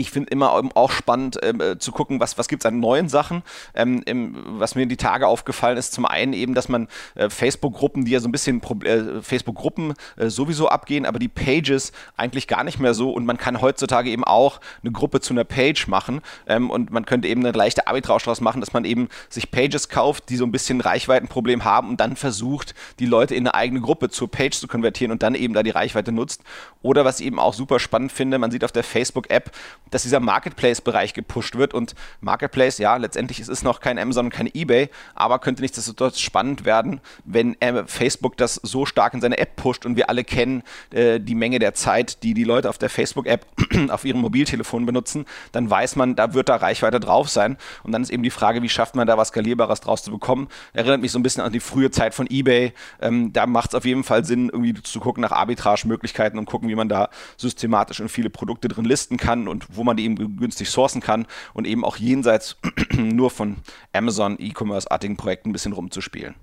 ich 0.00 0.10
finde 0.10 0.30
immer 0.30 0.52
auch 0.74 0.90
spannend 0.90 1.38
ähm, 1.42 1.60
äh, 1.60 1.78
zu 1.78 1.92
gucken, 1.92 2.20
was, 2.20 2.38
was 2.38 2.48
gibt 2.48 2.64
es 2.64 2.66
an 2.66 2.80
neuen 2.80 3.08
Sachen. 3.08 3.42
Ähm, 3.74 4.02
im, 4.06 4.34
was 4.58 4.74
mir 4.74 4.86
die 4.86 4.96
Tage 4.96 5.26
aufgefallen 5.26 5.76
ist, 5.76 5.92
zum 5.92 6.06
einen 6.06 6.32
eben, 6.32 6.54
dass 6.54 6.68
man 6.68 6.88
äh, 7.14 7.28
Facebook-Gruppen, 7.28 8.04
die 8.04 8.12
ja 8.12 8.20
so 8.20 8.28
ein 8.28 8.32
bisschen 8.32 8.62
äh, 8.84 9.20
Facebook-Gruppen 9.20 9.94
äh, 10.16 10.28
sowieso 10.28 10.68
abgehen, 10.68 11.04
aber 11.04 11.18
die 11.18 11.28
Pages 11.28 11.92
eigentlich 12.16 12.48
gar 12.48 12.64
nicht 12.64 12.80
mehr 12.80 12.94
so 12.94 13.12
und 13.12 13.26
man 13.26 13.36
kann 13.36 13.60
heutzutage 13.60 14.10
eben 14.10 14.24
auch 14.24 14.60
eine 14.82 14.92
Gruppe 14.92 15.20
zu 15.20 15.34
einer 15.34 15.44
Page 15.44 15.86
machen 15.86 16.22
ähm, 16.46 16.70
und 16.70 16.90
man 16.90 17.04
könnte 17.04 17.28
eben 17.28 17.44
eine 17.44 17.56
leichte 17.56 17.86
Arbitrage 17.86 18.24
daraus 18.24 18.40
machen, 18.40 18.60
dass 18.60 18.72
man 18.72 18.84
eben 18.84 19.08
sich 19.28 19.50
Pages 19.50 19.88
kauft, 19.88 20.30
die 20.30 20.36
so 20.36 20.44
ein 20.44 20.52
bisschen 20.52 20.80
Reichweitenproblem 20.80 21.64
haben 21.64 21.90
und 21.90 22.00
dann 22.00 22.16
versucht, 22.16 22.74
die 22.98 23.06
Leute 23.06 23.34
in 23.34 23.46
eine 23.46 23.54
eigene 23.54 23.80
Gruppe 23.80 24.08
zur 24.08 24.30
Page 24.30 24.58
zu 24.58 24.66
konvertieren 24.66 25.12
und 25.12 25.22
dann 25.22 25.34
eben 25.34 25.52
da 25.54 25.62
die 25.62 25.70
Reichweite 25.70 26.12
nutzt. 26.12 26.42
Oder 26.82 27.04
was 27.04 27.20
ich 27.20 27.26
eben 27.26 27.38
auch 27.38 27.52
super 27.52 27.78
spannend 27.78 28.12
finde, 28.12 28.38
man 28.38 28.50
sieht 28.50 28.64
auf 28.64 28.72
der 28.72 28.84
Facebook-App, 28.84 29.50
dass 29.90 30.02
dieser 30.02 30.20
Marketplace-Bereich 30.20 31.14
gepusht 31.14 31.56
wird. 31.56 31.74
Und 31.74 31.94
Marketplace, 32.20 32.78
ja, 32.78 32.96
letztendlich 32.96 33.40
ist 33.40 33.48
es 33.48 33.62
noch 33.62 33.80
kein 33.80 33.98
Amazon 33.98 34.30
kein 34.30 34.50
eBay, 34.52 34.88
aber 35.14 35.38
könnte 35.38 35.62
nichtsdestotrotz 35.62 36.20
spannend 36.20 36.64
werden, 36.64 37.00
wenn 37.24 37.60
äh, 37.60 37.84
Facebook 37.86 38.36
das 38.36 38.54
so 38.62 38.86
stark 38.86 39.14
in 39.14 39.20
seine 39.20 39.38
App 39.38 39.56
pusht 39.56 39.86
und 39.86 39.96
wir 39.96 40.08
alle 40.08 40.24
kennen 40.24 40.62
äh, 40.92 41.20
die 41.20 41.34
Menge 41.34 41.58
der 41.58 41.74
Zeit, 41.74 42.22
die 42.22 42.34
die 42.34 42.44
Leute 42.44 42.68
auf 42.68 42.78
der 42.78 42.90
Facebook-App 42.90 43.46
auf 43.90 44.04
ihrem 44.04 44.20
Mobiltelefon 44.20 44.86
benutzen, 44.86 45.26
dann 45.52 45.68
weiß 45.68 45.96
man, 45.96 46.16
da 46.16 46.34
wird 46.34 46.48
da 46.48 46.56
Reichweite 46.56 47.00
drauf 47.00 47.28
sein. 47.28 47.56
Und 47.82 47.92
dann 47.92 48.02
ist 48.02 48.10
eben 48.10 48.22
die 48.22 48.30
Frage, 48.30 48.62
wie 48.62 48.68
schafft 48.68 48.94
man 48.94 49.06
da 49.06 49.16
was 49.18 49.28
Skalierbares 49.28 49.80
draus 49.80 50.02
zu 50.02 50.10
bekommen. 50.10 50.48
Erinnert 50.72 51.00
mich 51.00 51.12
so 51.12 51.18
ein 51.18 51.22
bisschen 51.22 51.42
an 51.42 51.52
die 51.52 51.60
frühe 51.60 51.90
Zeit 51.90 52.14
von 52.14 52.26
eBay. 52.28 52.72
Ähm, 53.00 53.32
da 53.32 53.46
macht 53.46 53.70
es 53.70 53.74
auf 53.74 53.84
jeden 53.84 54.04
Fall 54.04 54.24
Sinn, 54.24 54.50
irgendwie 54.52 54.74
zu 54.82 55.00
gucken 55.00 55.22
nach 55.22 55.32
Arbitrage-Möglichkeiten 55.32 56.38
und 56.38 56.46
gucken, 56.46 56.68
wie 56.68 56.74
man 56.74 56.88
da 56.88 57.08
systematisch 57.36 58.00
und 58.00 58.08
viele 58.08 58.30
Produkte 58.30 58.68
drin 58.68 58.84
listen 58.84 59.16
kann 59.16 59.48
und 59.48 59.66
wo 59.70 59.79
man 59.84 59.96
die 59.96 60.04
eben 60.04 60.36
günstig 60.36 60.70
sourcen 60.70 61.00
kann 61.00 61.26
und 61.54 61.66
eben 61.66 61.84
auch 61.84 61.96
jenseits 61.96 62.56
nur 62.96 63.30
von 63.30 63.56
Amazon 63.92 64.36
E-Commerce-artigen 64.38 65.16
Projekten 65.16 65.50
ein 65.50 65.52
bisschen 65.52 65.72
rumzuspielen. 65.72 66.34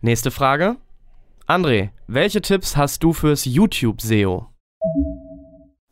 Nächste 0.00 0.30
Frage. 0.30 0.76
André, 1.46 1.90
welche 2.06 2.40
Tipps 2.42 2.76
hast 2.76 3.02
du 3.02 3.12
fürs 3.12 3.44
YouTube-SEO? 3.44 4.46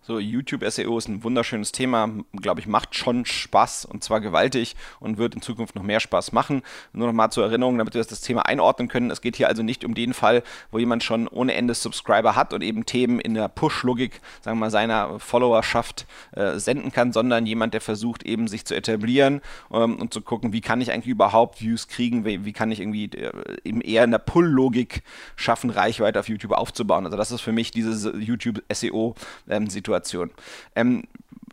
So, 0.08 0.18
YouTube 0.18 0.64
SEO 0.64 0.96
ist 0.96 1.06
ein 1.06 1.22
wunderschönes 1.22 1.70
Thema, 1.70 2.08
glaube 2.32 2.60
ich, 2.60 2.66
macht 2.66 2.94
schon 2.94 3.26
Spaß 3.26 3.84
und 3.84 4.02
zwar 4.02 4.22
gewaltig 4.22 4.74
und 5.00 5.18
wird 5.18 5.34
in 5.34 5.42
Zukunft 5.42 5.74
noch 5.74 5.82
mehr 5.82 6.00
Spaß 6.00 6.32
machen. 6.32 6.62
Nur 6.94 7.08
noch 7.08 7.12
mal 7.12 7.30
zur 7.30 7.44
Erinnerung, 7.44 7.76
damit 7.76 7.92
wir 7.92 8.02
das 8.02 8.22
Thema 8.22 8.46
einordnen 8.46 8.88
können. 8.88 9.10
Es 9.10 9.20
geht 9.20 9.36
hier 9.36 9.48
also 9.48 9.62
nicht 9.62 9.84
um 9.84 9.94
den 9.94 10.14
Fall, 10.14 10.42
wo 10.70 10.78
jemand 10.78 11.04
schon 11.04 11.28
ohne 11.28 11.52
Ende 11.52 11.74
Subscriber 11.74 12.36
hat 12.36 12.54
und 12.54 12.62
eben 12.62 12.86
Themen 12.86 13.20
in 13.20 13.34
der 13.34 13.48
Push-Logik, 13.48 14.22
sagen 14.40 14.56
wir 14.56 14.64
mal, 14.64 14.70
seiner 14.70 15.18
Followerschaft 15.18 16.06
äh, 16.32 16.58
senden 16.58 16.90
kann, 16.90 17.12
sondern 17.12 17.44
jemand, 17.44 17.74
der 17.74 17.82
versucht 17.82 18.22
eben 18.22 18.48
sich 18.48 18.64
zu 18.64 18.74
etablieren 18.74 19.42
ähm, 19.70 19.96
und 19.96 20.14
zu 20.14 20.22
gucken, 20.22 20.54
wie 20.54 20.62
kann 20.62 20.80
ich 20.80 20.90
eigentlich 20.90 21.12
überhaupt 21.12 21.60
Views 21.60 21.86
kriegen, 21.86 22.24
wie, 22.24 22.46
wie 22.46 22.54
kann 22.54 22.70
ich 22.70 22.80
irgendwie 22.80 23.10
äh, 23.12 23.30
eben 23.62 23.82
eher 23.82 24.04
in 24.04 24.12
der 24.12 24.20
Pull-Logik 24.20 25.02
schaffen, 25.36 25.68
Reichweite 25.68 26.18
auf 26.18 26.30
YouTube 26.30 26.52
aufzubauen. 26.52 27.04
Also 27.04 27.18
das 27.18 27.30
ist 27.30 27.42
für 27.42 27.52
mich 27.52 27.72
diese 27.72 28.16
YouTube 28.16 28.62
SEO-Situation. 28.72 29.97
Ähm, 29.97 29.97
Situation. 29.98 30.30
Ähm, 30.74 31.04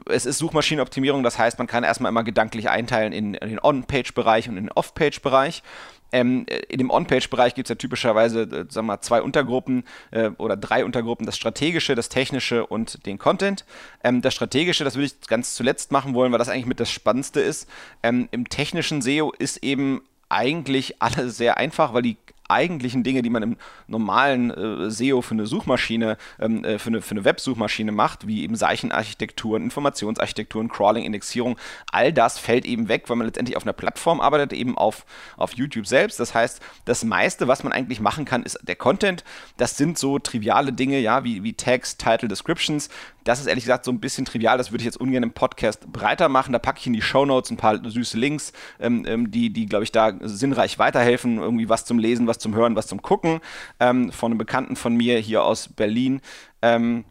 es 0.07 0.25
ist 0.25 0.37
Suchmaschinenoptimierung, 0.37 1.23
das 1.23 1.39
heißt, 1.39 1.57
man 1.57 1.67
kann 1.67 1.83
erstmal 1.83 2.09
immer 2.09 2.23
gedanklich 2.23 2.69
einteilen 2.69 3.13
in, 3.13 3.33
den 3.33 3.59
On-Page-Bereich 3.61 4.49
und 4.49 4.57
in 4.57 4.65
den 4.65 4.71
Off-Page-Bereich. 4.71 5.63
Ähm, 6.11 6.45
in 6.69 6.77
dem 6.77 6.91
On-Page-Bereich 6.91 7.55
gibt 7.55 7.67
es 7.67 7.69
ja 7.69 7.75
typischerweise, 7.75 8.41
äh, 8.43 8.47
sagen 8.69 8.73
wir 8.73 8.83
mal, 8.83 9.01
zwei 9.01 9.21
Untergruppen 9.21 9.83
äh, 10.11 10.29
oder 10.37 10.55
drei 10.55 10.85
Untergruppen, 10.85 11.25
das 11.25 11.35
Strategische, 11.35 11.95
das 11.95 12.09
Technische 12.09 12.65
und 12.65 13.05
den 13.05 13.17
Content. 13.17 13.65
Ähm, 14.03 14.21
das 14.21 14.35
Strategische, 14.35 14.83
das 14.83 14.95
würde 14.95 15.07
ich 15.07 15.27
ganz 15.27 15.55
zuletzt 15.55 15.91
machen 15.91 16.13
wollen, 16.13 16.31
weil 16.31 16.39
das 16.39 16.49
eigentlich 16.49 16.67
mit 16.67 16.79
das 16.79 16.91
Spannendste 16.91 17.41
ist. 17.41 17.67
Ähm, 18.03 18.27
Im 18.31 18.47
technischen 18.47 19.01
SEO 19.01 19.33
ist 19.37 19.63
eben 19.63 20.01
eigentlich 20.29 20.95
alles 21.01 21.37
sehr 21.37 21.57
einfach, 21.57 21.93
weil 21.93 22.03
die 22.03 22.17
eigentlichen 22.49 23.03
Dinge, 23.03 23.21
die 23.21 23.29
man 23.29 23.43
im 23.43 23.57
normalen 23.87 24.51
äh, 24.51 24.89
SEO 24.89 25.21
für 25.21 25.33
eine 25.33 25.45
Suchmaschine, 25.45 26.17
ähm, 26.39 26.63
äh, 26.63 26.79
für 26.79 26.89
eine, 26.89 27.01
für 27.01 27.11
eine 27.11 27.25
Websuchmaschine 27.25 27.91
macht, 27.91 28.27
wie 28.27 28.43
eben 28.43 28.55
Seichenarchitekturen, 28.55 29.63
Informationsarchitekturen, 29.63 30.69
Crawling, 30.69 31.03
Indexierung, 31.03 31.57
all 31.91 32.13
das 32.13 32.37
fällt 32.39 32.65
eben 32.65 32.87
weg, 32.87 33.03
weil 33.07 33.17
man 33.17 33.27
letztendlich 33.27 33.57
auf 33.57 33.63
einer 33.63 33.73
Plattform 33.73 34.21
arbeitet, 34.21 34.53
eben 34.53 34.77
auf, 34.77 35.05
auf 35.37 35.53
YouTube 35.53 35.87
selbst. 35.87 36.19
Das 36.19 36.33
heißt, 36.33 36.61
das 36.85 37.03
meiste, 37.03 37.47
was 37.47 37.63
man 37.63 37.73
eigentlich 37.73 37.99
machen 37.99 38.25
kann, 38.25 38.43
ist 38.43 38.59
der 38.63 38.75
Content. 38.75 39.23
Das 39.57 39.77
sind 39.77 39.97
so 39.97 40.19
triviale 40.19 40.73
Dinge, 40.73 40.99
ja, 40.99 41.23
wie, 41.23 41.43
wie 41.43 41.53
Text, 41.53 41.99
Title, 41.99 42.27
Descriptions. 42.27 42.89
Das 43.25 43.39
ist 43.39 43.47
ehrlich 43.47 43.63
gesagt 43.63 43.85
so 43.85 43.91
ein 43.91 43.99
bisschen 43.99 44.23
trivial, 44.23 44.57
das 44.57 44.71
würde 44.71 44.83
ich 44.83 44.85
jetzt 44.85 44.99
ungern 45.01 45.23
im 45.23 45.31
Podcast 45.31 45.91
breiter 45.91 46.29
machen. 46.29 46.53
Da 46.53 46.59
packe 46.59 46.79
ich 46.79 46.87
in 46.87 46.93
die 46.93 47.01
Show 47.01 47.25
Notes 47.25 47.49
ein 47.49 47.57
paar 47.57 47.83
süße 47.83 48.17
Links, 48.17 48.53
ähm, 48.79 49.03
ähm 49.07 49.31
die, 49.31 49.51
die 49.51 49.65
glaube 49.65 49.83
ich, 49.83 49.91
da 49.91 50.13
sinnreich 50.21 50.77
weiterhelfen, 50.77 51.39
irgendwie 51.39 51.67
was 51.67 51.85
zum 51.85 51.97
Lesen, 51.97 52.27
was 52.27 52.37
zum 52.37 52.55
Hören, 52.55 52.75
was 52.75 52.85
zum 52.85 53.01
Gucken, 53.01 53.41
ähm, 53.79 54.11
von 54.11 54.31
einem 54.31 54.37
Bekannten 54.37 54.75
von 54.75 54.95
mir 54.95 55.17
hier 55.17 55.43
aus 55.43 55.69
Berlin. 55.69 56.21
Ähm, 56.61 57.03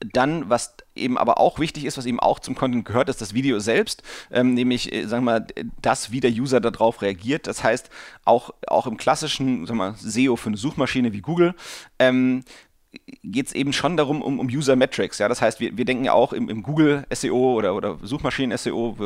dann, 0.00 0.48
was 0.48 0.74
eben 0.94 1.18
aber 1.18 1.38
auch 1.38 1.58
wichtig 1.58 1.84
ist, 1.84 1.98
was 1.98 2.06
eben 2.06 2.20
auch 2.20 2.38
zum 2.38 2.54
Content 2.54 2.84
gehört, 2.84 3.08
ist 3.08 3.20
das 3.20 3.34
Video 3.34 3.58
selbst, 3.58 4.02
ähm, 4.30 4.54
nämlich, 4.54 4.92
äh, 4.92 5.06
sagen 5.06 5.24
wir 5.24 5.40
mal, 5.40 5.46
das, 5.82 6.12
wie 6.12 6.20
der 6.20 6.30
User 6.30 6.60
darauf 6.60 7.02
reagiert. 7.02 7.46
Das 7.46 7.64
heißt, 7.64 7.90
auch, 8.24 8.50
auch 8.66 8.86
im 8.86 8.96
klassischen 8.96 9.66
sagen 9.66 9.78
wir 9.78 9.90
mal, 9.90 9.94
SEO 9.96 10.36
für 10.36 10.50
eine 10.50 10.56
Suchmaschine 10.56 11.12
wie 11.12 11.20
Google 11.20 11.54
ähm, 11.98 12.44
geht 13.22 13.46
es 13.48 13.52
eben 13.52 13.72
schon 13.72 13.96
darum, 13.96 14.22
um, 14.22 14.40
um 14.40 14.46
User 14.46 14.76
Metrics. 14.76 15.18
Ja? 15.18 15.28
Das 15.28 15.42
heißt, 15.42 15.60
wir, 15.60 15.76
wir 15.76 15.84
denken 15.84 16.04
ja 16.04 16.12
auch 16.12 16.32
im, 16.32 16.48
im 16.48 16.62
Google 16.62 17.06
SEO 17.12 17.54
oder, 17.54 17.74
oder 17.74 17.98
Suchmaschinen-SEO, 18.02 18.96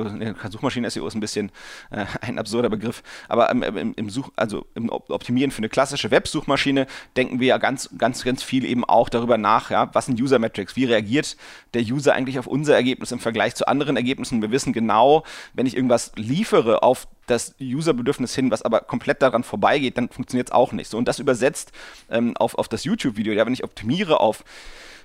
Suchmaschinen-SEO 0.49 1.07
ist 1.07 1.15
ein 1.15 1.21
bisschen 1.21 1.51
äh, 1.91 2.05
ein 2.21 2.39
absurder 2.39 2.69
Begriff, 2.69 3.03
aber 3.29 3.51
im, 3.51 3.63
im, 3.63 3.95
im, 3.95 4.11
Such, 4.11 4.31
also 4.37 4.67
im 4.75 4.89
Optimieren 4.91 5.51
für 5.51 5.59
eine 5.59 5.69
klassische 5.69 6.11
Websuchmaschine 6.11 6.87
denken 7.17 7.41
wir 7.41 7.49
ja 7.49 7.59
ganz, 7.59 7.91
ganz, 7.99 8.23
ganz 8.23 8.43
viel 8.43 8.65
eben 8.65 8.85
auch 8.85 9.09
darüber 9.09 9.39
nach, 9.39 9.71
ja, 9.71 9.91
was 9.95 10.07
sind 10.07 10.21
User 10.21 10.39
Metrics, 10.39 10.77
wie 10.77 10.85
reagiert 10.85 11.37
der 11.75 11.83
User 11.83 12.15
eigentlich 12.15 12.39
auf 12.39 12.47
unser 12.47 12.75
Ergebnis 12.75 13.13
im 13.13 13.19
Vergleich 13.19 13.55
zu 13.55 13.67
anderen 13.67 13.97
Ergebnissen. 13.97 14.43
Wir 14.43 14.51
wissen 14.51 14.73
genau, 14.73 15.25
wenn 15.55 15.67
ich 15.67 15.75
irgendwas 15.77 16.13
liefere 16.17 16.83
auf 16.83 17.09
das 17.33 17.55
Userbedürfnis 17.61 18.35
hin, 18.35 18.51
was 18.51 18.63
aber 18.63 18.81
komplett 18.81 19.23
daran 19.23 19.43
vorbeigeht, 19.43 19.99
dann 19.99 20.09
funktioniert 20.09 20.49
es 20.49 20.53
auch 20.53 20.73
nicht. 20.73 20.89
So, 20.89 20.99
und 20.99 21.09
das 21.09 21.19
übersetzt 21.19 21.73
ähm, 22.11 22.37
auf, 22.37 22.57
auf 22.57 22.69
das 22.69 22.85
YouTube-Video. 22.85 23.33
Ja, 23.33 23.45
wenn 23.47 23.53
ich 23.53 23.65
optimiere 23.65 24.21
auf 24.21 24.45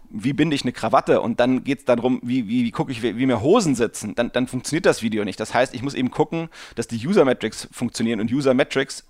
wie 0.10 0.34
binde 0.34 0.56
ich 0.56 0.64
eine 0.64 0.72
Krawatte 0.72 1.22
und 1.22 1.40
dann 1.40 1.64
geht 1.64 1.80
es 1.80 1.86
darum, 1.86 2.22
wie, 2.24 2.48
wie, 2.48 2.64
wie 2.64 2.72
gucke 2.72 2.92
ich, 2.92 3.02
wie, 3.02 3.18
wie, 3.18 3.26
mir 3.26 3.42
Hosen 3.42 3.76
sitzen, 3.76 4.16
dann, 4.16 4.32
dann 4.32 4.48
funktioniert 4.48 4.86
das 4.86 5.02
Video 5.02 5.26
nicht. 5.26 5.40
Das 5.40 5.54
heißt, 5.54 5.74
ich 5.74 5.82
muss 5.82 5.94
eben 5.94 6.12
gucken, 6.12 6.50
dass 6.76 6.88
die 6.88 7.06
User 7.06 7.26
Metrics 7.26 7.68
funktionieren 7.72 8.22
und 8.22 8.32
User 8.32 8.54
Metrics 8.54 9.04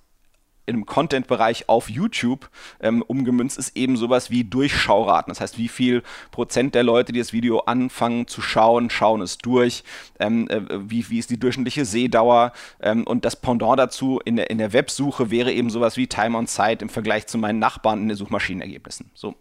im 0.68 0.86
Content-Bereich 0.86 1.70
auf 1.70 1.90
YouTube 1.90 2.50
ähm, 2.80 3.02
umgemünzt 3.02 3.58
ist 3.58 3.76
eben 3.76 3.98
sowas 3.98 4.30
wie 4.30 4.44
Durchschauraten. 4.44 5.32
Das 5.32 5.42
heißt, 5.42 5.58
wie 5.58 5.70
viel 5.70 6.04
Prozent 6.32 6.76
der 6.76 6.84
Leute, 6.84 7.14
die 7.14 7.20
das 7.20 7.34
Video 7.34 7.60
anfangen 7.62 8.28
zu 8.28 8.42
schauen, 8.42 8.90
schauen 8.90 9.22
es 9.22 9.38
durch, 9.38 9.84
ähm, 10.20 10.48
äh, 10.50 10.62
wie, 10.90 11.10
wie 11.10 11.20
ist 11.20 11.30
die 11.30 11.40
durchschnittliche 11.40 11.86
Sehdauer 11.86 12.52
ähm, 12.82 13.08
und 13.08 13.26
das 13.26 13.36
Pendant 13.36 13.80
dazu 13.80 14.20
in 14.24 14.36
der, 14.36 14.50
in 14.50 14.58
der 14.58 14.74
Websuche 14.74 15.32
wäre 15.32 15.52
eben 15.52 15.70
sowas 15.70 15.98
wie 15.98 16.08
Time 16.08 16.38
on 16.38 16.48
Site 16.48 16.80
im 16.82 16.90
Vergleich 16.90 17.28
zu 17.28 17.38
meinen 17.38 17.60
Nachbarn 17.60 18.02
in 18.02 18.10
den 18.10 18.18
Suchmaschinenergebnissen. 18.18 19.10
So. 19.14 19.36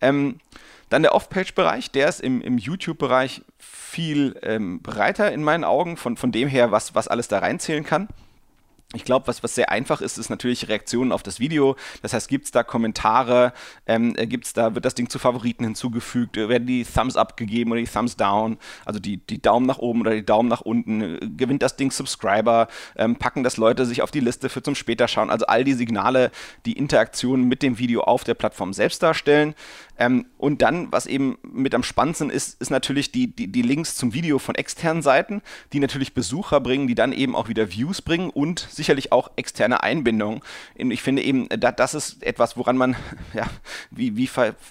Ähm, 0.00 0.40
dann 0.88 1.02
der 1.02 1.14
Off-Page-Bereich, 1.14 1.90
der 1.90 2.08
ist 2.08 2.20
im, 2.20 2.40
im 2.40 2.58
YouTube-Bereich 2.58 3.42
viel 3.58 4.38
ähm, 4.42 4.80
breiter 4.80 5.32
in 5.32 5.42
meinen 5.42 5.64
Augen, 5.64 5.96
von, 5.96 6.16
von 6.16 6.32
dem 6.32 6.48
her, 6.48 6.70
was, 6.70 6.94
was 6.94 7.08
alles 7.08 7.28
da 7.28 7.38
reinzählen 7.38 7.84
kann. 7.84 8.08
Ich 8.94 9.04
glaube, 9.04 9.26
was, 9.26 9.42
was 9.42 9.54
sehr 9.54 9.70
einfach 9.70 10.00
ist, 10.00 10.18
ist 10.18 10.30
natürlich 10.30 10.68
Reaktionen 10.68 11.12
auf 11.12 11.22
das 11.22 11.40
Video. 11.40 11.76
Das 12.02 12.12
heißt, 12.12 12.28
gibt 12.28 12.44
es 12.46 12.50
da 12.52 12.62
Kommentare, 12.62 13.52
ähm, 13.86 14.14
äh, 14.16 14.26
gibt's 14.26 14.52
da, 14.52 14.74
wird 14.74 14.84
das 14.84 14.94
Ding 14.94 15.10
zu 15.10 15.18
Favoriten 15.18 15.64
hinzugefügt, 15.64 16.36
äh, 16.36 16.48
werden 16.48 16.66
die 16.66 16.84
Thumbs 16.84 17.16
up 17.16 17.36
gegeben 17.36 17.72
oder 17.72 17.80
die 17.80 17.86
Thumbs 17.86 18.16
down, 18.16 18.58
also 18.84 19.00
die, 19.00 19.16
die 19.18 19.42
Daumen 19.42 19.66
nach 19.66 19.78
oben 19.78 20.00
oder 20.00 20.12
die 20.12 20.24
Daumen 20.24 20.48
nach 20.48 20.60
unten, 20.60 21.00
äh, 21.00 21.18
gewinnt 21.36 21.62
das 21.62 21.76
Ding 21.76 21.90
Subscriber, 21.90 22.68
ähm, 22.96 23.16
packen 23.16 23.42
das 23.42 23.56
Leute 23.56 23.84
sich 23.84 24.02
auf 24.02 24.10
die 24.10 24.20
Liste 24.20 24.48
für 24.48 24.62
zum 24.62 24.74
später 24.74 25.08
schauen. 25.08 25.30
Also 25.30 25.46
all 25.46 25.64
die 25.64 25.74
Signale, 25.74 26.30
die 26.64 26.74
Interaktion 26.74 27.44
mit 27.44 27.62
dem 27.62 27.78
Video 27.78 28.02
auf 28.02 28.22
der 28.24 28.34
Plattform 28.34 28.72
selbst 28.72 29.02
darstellen. 29.02 29.54
Ähm, 29.98 30.26
und 30.38 30.62
dann, 30.62 30.90
was 30.92 31.06
eben 31.06 31.38
mit 31.42 31.74
am 31.74 31.82
spannendsten 31.82 32.30
ist, 32.30 32.60
ist 32.60 32.70
natürlich 32.70 33.12
die, 33.12 33.28
die, 33.28 33.48
die 33.48 33.62
Links 33.62 33.94
zum 33.94 34.12
Video 34.12 34.38
von 34.38 34.54
externen 34.54 35.02
Seiten, 35.02 35.42
die 35.72 35.80
natürlich 35.80 36.14
Besucher 36.14 36.60
bringen, 36.60 36.86
die 36.86 36.94
dann 36.94 37.12
eben 37.12 37.36
auch 37.36 37.48
wieder 37.48 37.70
Views 37.70 38.02
bringen 38.02 38.30
und 38.30 38.66
sicherlich 38.70 39.12
auch 39.12 39.30
externe 39.36 39.82
Einbindung. 39.82 40.44
Und 40.78 40.90
ich 40.90 41.02
finde 41.02 41.22
eben, 41.22 41.48
das 41.48 41.94
ist 41.94 42.22
etwas, 42.22 42.56
woran 42.56 42.76
man, 42.76 42.96
ja, 43.34 43.46
wie, 43.90 44.16
wie, 44.16 44.28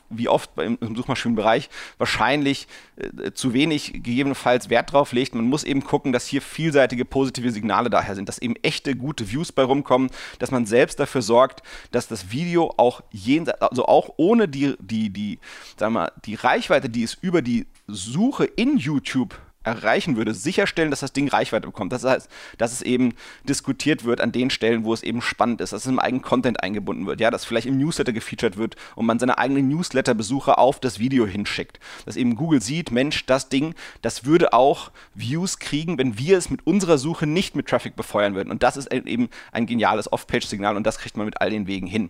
wie 0.10 0.28
oft 0.28 0.52
im 0.58 0.96
Suchmaschinenbereich 0.96 1.70
wahrscheinlich 1.98 2.68
äh, 2.96 3.32
zu 3.34 3.54
wenig 3.54 3.94
gegebenenfalls 3.94 4.70
Wert 4.70 4.92
drauf 4.92 5.14
legt. 5.14 5.36
Man 5.36 5.46
muss 5.46 5.64
eben 5.64 5.84
gucken, 5.84 6.12
dass 6.12 6.28
hier 6.28 6.42
vielseitige 6.42 7.06
positive 7.06 7.52
Signale 7.52 7.90
daher 7.90 8.16
sind, 8.16 8.30
dass 8.30 8.40
eben 8.40 8.56
echte 8.58 8.96
gute 8.96 9.32
Views 9.32 9.52
bei 9.52 9.64
rumkommen, 9.64 10.10
dass 10.40 10.52
man 10.52 10.66
selbst 10.66 11.00
dafür 11.00 11.22
sorgt, 11.22 11.64
dass 11.92 12.08
das 12.08 12.32
Video 12.32 12.74
auch 12.78 13.02
jenseits, 13.12 13.62
also 13.62 13.86
auch 13.86 14.14
ohne 14.18 14.48
die, 14.48 14.76
die, 14.80 15.10
die, 15.14 15.40
sagen 15.78 15.94
wir, 15.94 16.12
die 16.26 16.36
Reichweite, 16.36 16.90
die 16.90 17.04
es 17.04 17.14
über 17.14 17.42
die 17.42 17.68
Suche 17.88 18.46
in 18.46 18.78
YouTube 18.78 19.40
erreichen 19.64 20.18
würde, 20.18 20.34
sicherstellen, 20.34 20.92
dass 20.92 21.00
das 21.00 21.14
Ding 21.14 21.28
Reichweite 21.28 21.68
bekommt. 21.68 21.92
Das 21.94 22.04
heißt, 22.04 22.30
dass 22.58 22.74
es 22.74 22.82
eben 22.82 23.14
diskutiert 23.48 24.04
wird 24.04 24.22
an 24.22 24.32
den 24.32 24.50
Stellen, 24.50 24.84
wo 24.84 24.94
es 24.94 25.04
eben 25.04 25.22
spannend 25.22 25.62
ist, 25.62 25.74
dass 25.74 25.84
es 25.84 25.88
im 25.92 26.00
eigenen 26.00 26.22
Content 26.22 26.62
eingebunden 26.62 27.06
wird, 27.06 27.20
ja, 27.20 27.32
dass 27.32 27.46
vielleicht 27.46 27.68
im 27.68 27.78
Newsletter 27.78 28.14
gefeatured 28.14 28.58
wird 28.58 28.76
und 28.96 29.06
man 29.06 29.20
seine 29.20 29.38
eigenen 29.38 29.70
Newsletter-Besucher 29.70 30.60
auf 30.60 30.80
das 30.80 31.00
Video 31.00 31.26
hinschickt. 31.26 31.80
Dass 32.06 32.16
eben 32.16 32.36
Google 32.36 32.62
sieht, 32.62 32.92
Mensch, 32.92 33.26
das 33.26 33.50
Ding, 33.50 33.76
das 34.02 34.26
würde 34.26 34.54
auch 34.54 34.92
Views 35.16 35.60
kriegen, 35.60 35.98
wenn 35.98 36.18
wir 36.18 36.38
es 36.38 36.50
mit 36.50 36.66
unserer 36.68 36.98
Suche 36.98 37.26
nicht 37.28 37.56
mit 37.56 37.68
Traffic 37.68 37.96
befeuern 37.96 38.36
würden. 38.36 38.52
Und 38.52 38.64
das 38.64 38.78
ist 38.78 38.92
eben 38.92 39.30
ein 39.52 39.66
geniales 39.66 40.12
Off-Page-Signal 40.12 40.76
und 40.76 40.86
das 40.86 40.98
kriegt 40.98 41.18
man 41.18 41.26
mit 41.26 41.42
all 41.42 41.50
den 41.50 41.68
Wegen 41.68 41.88
hin. 41.88 42.10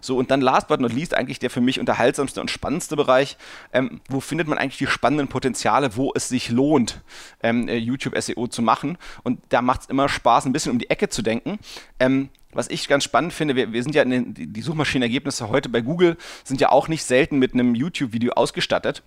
So, 0.00 0.16
und 0.16 0.30
dann 0.30 0.40
last 0.40 0.68
but 0.68 0.80
not 0.80 0.92
least 0.92 1.14
eigentlich 1.14 1.38
der 1.38 1.50
für 1.50 1.60
mich 1.60 1.80
unterhaltsamste 1.80 2.40
und 2.40 2.50
spannendste 2.50 2.96
Bereich, 2.96 3.36
ähm, 3.72 4.00
wo 4.08 4.20
findet 4.20 4.48
man 4.48 4.58
eigentlich 4.58 4.78
die 4.78 4.86
spannenden 4.86 5.28
Potenziale, 5.28 5.96
wo 5.96 6.12
es 6.14 6.28
sich 6.28 6.48
lohnt, 6.48 6.93
ähm, 7.42 7.68
äh, 7.68 7.76
YouTube 7.76 8.20
SEO 8.20 8.46
zu 8.46 8.62
machen. 8.62 8.98
Und 9.22 9.40
da 9.50 9.62
macht 9.62 9.82
es 9.82 9.86
immer 9.86 10.08
Spaß, 10.08 10.46
ein 10.46 10.52
bisschen 10.52 10.72
um 10.72 10.78
die 10.78 10.90
Ecke 10.90 11.08
zu 11.08 11.22
denken. 11.22 11.58
Ähm, 11.98 12.28
was 12.54 12.68
ich 12.68 12.88
ganz 12.88 13.04
spannend 13.04 13.32
finde, 13.32 13.56
wir, 13.56 13.72
wir 13.72 13.82
sind 13.82 13.94
ja 13.94 14.02
in 14.02 14.10
den, 14.10 14.34
die 14.34 14.62
Suchmaschinenergebnisse 14.62 15.48
heute 15.48 15.68
bei 15.68 15.80
Google 15.80 16.16
sind 16.44 16.60
ja 16.60 16.70
auch 16.70 16.88
nicht 16.88 17.04
selten 17.04 17.38
mit 17.38 17.52
einem 17.52 17.74
YouTube-Video 17.74 18.32
ausgestattet. 18.34 19.02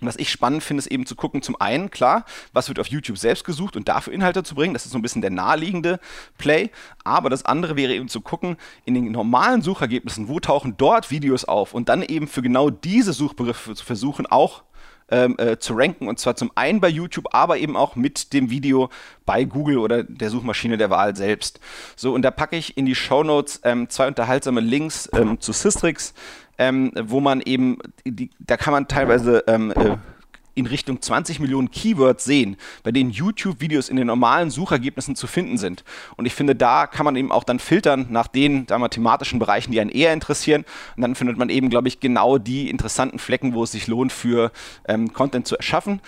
was 0.00 0.16
ich 0.16 0.30
spannend 0.30 0.62
finde, 0.62 0.80
ist 0.80 0.86
eben 0.86 1.04
zu 1.04 1.14
gucken, 1.14 1.42
zum 1.42 1.60
einen, 1.60 1.90
klar, 1.90 2.24
was 2.54 2.68
wird 2.68 2.78
auf 2.78 2.86
YouTube 2.86 3.18
selbst 3.18 3.44
gesucht 3.44 3.76
und 3.76 3.86
dafür 3.88 4.14
Inhalte 4.14 4.42
zu 4.42 4.54
bringen. 4.54 4.72
Das 4.72 4.86
ist 4.86 4.92
so 4.92 4.98
ein 4.98 5.02
bisschen 5.02 5.20
der 5.20 5.30
naheliegende 5.30 6.00
Play. 6.38 6.70
Aber 7.04 7.28
das 7.28 7.44
andere 7.44 7.76
wäre 7.76 7.92
eben 7.92 8.08
zu 8.08 8.22
gucken, 8.22 8.56
in 8.86 8.94
den 8.94 9.12
normalen 9.12 9.60
Suchergebnissen, 9.60 10.28
wo 10.28 10.40
tauchen 10.40 10.78
dort 10.78 11.10
Videos 11.10 11.44
auf 11.44 11.74
und 11.74 11.90
dann 11.90 12.02
eben 12.02 12.28
für 12.28 12.40
genau 12.40 12.70
diese 12.70 13.12
Suchbegriffe 13.12 13.74
zu 13.74 13.84
versuchen, 13.84 14.24
auch 14.24 14.62
ähm, 15.10 15.36
äh, 15.38 15.58
zu 15.58 15.74
ranken. 15.74 16.08
Und 16.08 16.18
zwar 16.18 16.36
zum 16.36 16.50
einen 16.54 16.80
bei 16.80 16.88
YouTube, 16.88 17.26
aber 17.32 17.58
eben 17.58 17.76
auch 17.76 17.96
mit 17.96 18.32
dem 18.32 18.50
Video 18.50 18.90
bei 19.26 19.44
Google 19.44 19.78
oder 19.78 20.02
der 20.02 20.30
Suchmaschine 20.30 20.76
der 20.76 20.90
Wahl 20.90 21.16
selbst. 21.16 21.60
So, 21.96 22.14
und 22.14 22.22
da 22.22 22.30
packe 22.30 22.56
ich 22.56 22.76
in 22.76 22.86
die 22.86 22.94
Show 22.94 23.22
Notes 23.22 23.60
ähm, 23.64 23.88
zwei 23.88 24.08
unterhaltsame 24.08 24.60
Links 24.60 25.08
ähm, 25.14 25.40
zu 25.40 25.52
Systrix, 25.52 26.14
ähm, 26.58 26.92
wo 27.04 27.20
man 27.20 27.40
eben, 27.40 27.78
die, 28.04 28.30
da 28.38 28.56
kann 28.56 28.72
man 28.72 28.88
teilweise 28.88 29.44
ähm, 29.46 29.72
äh, 29.72 29.96
in 30.54 30.66
Richtung 30.66 31.00
20 31.00 31.40
Millionen 31.40 31.70
Keywords 31.70 32.24
sehen, 32.24 32.56
bei 32.82 32.92
denen 32.92 33.10
YouTube-Videos 33.10 33.88
in 33.88 33.96
den 33.96 34.06
normalen 34.06 34.50
Suchergebnissen 34.50 35.16
zu 35.16 35.26
finden 35.26 35.58
sind. 35.58 35.84
Und 36.16 36.26
ich 36.26 36.34
finde, 36.34 36.54
da 36.54 36.86
kann 36.86 37.04
man 37.04 37.16
eben 37.16 37.32
auch 37.32 37.44
dann 37.44 37.58
filtern 37.58 38.06
nach 38.10 38.26
den 38.26 38.66
da 38.66 38.88
thematischen 38.88 39.38
Bereichen, 39.38 39.72
die 39.72 39.80
einen 39.80 39.90
eher 39.90 40.12
interessieren. 40.12 40.64
Und 40.96 41.02
dann 41.02 41.14
findet 41.14 41.36
man 41.38 41.50
eben, 41.50 41.70
glaube 41.70 41.88
ich, 41.88 42.00
genau 42.00 42.38
die 42.38 42.68
interessanten 42.70 43.18
Flecken, 43.18 43.54
wo 43.54 43.64
es 43.64 43.72
sich 43.72 43.86
lohnt, 43.86 44.12
für 44.12 44.52
ähm, 44.86 45.12
Content 45.12 45.46
zu 45.46 45.56
erschaffen. 45.56 46.00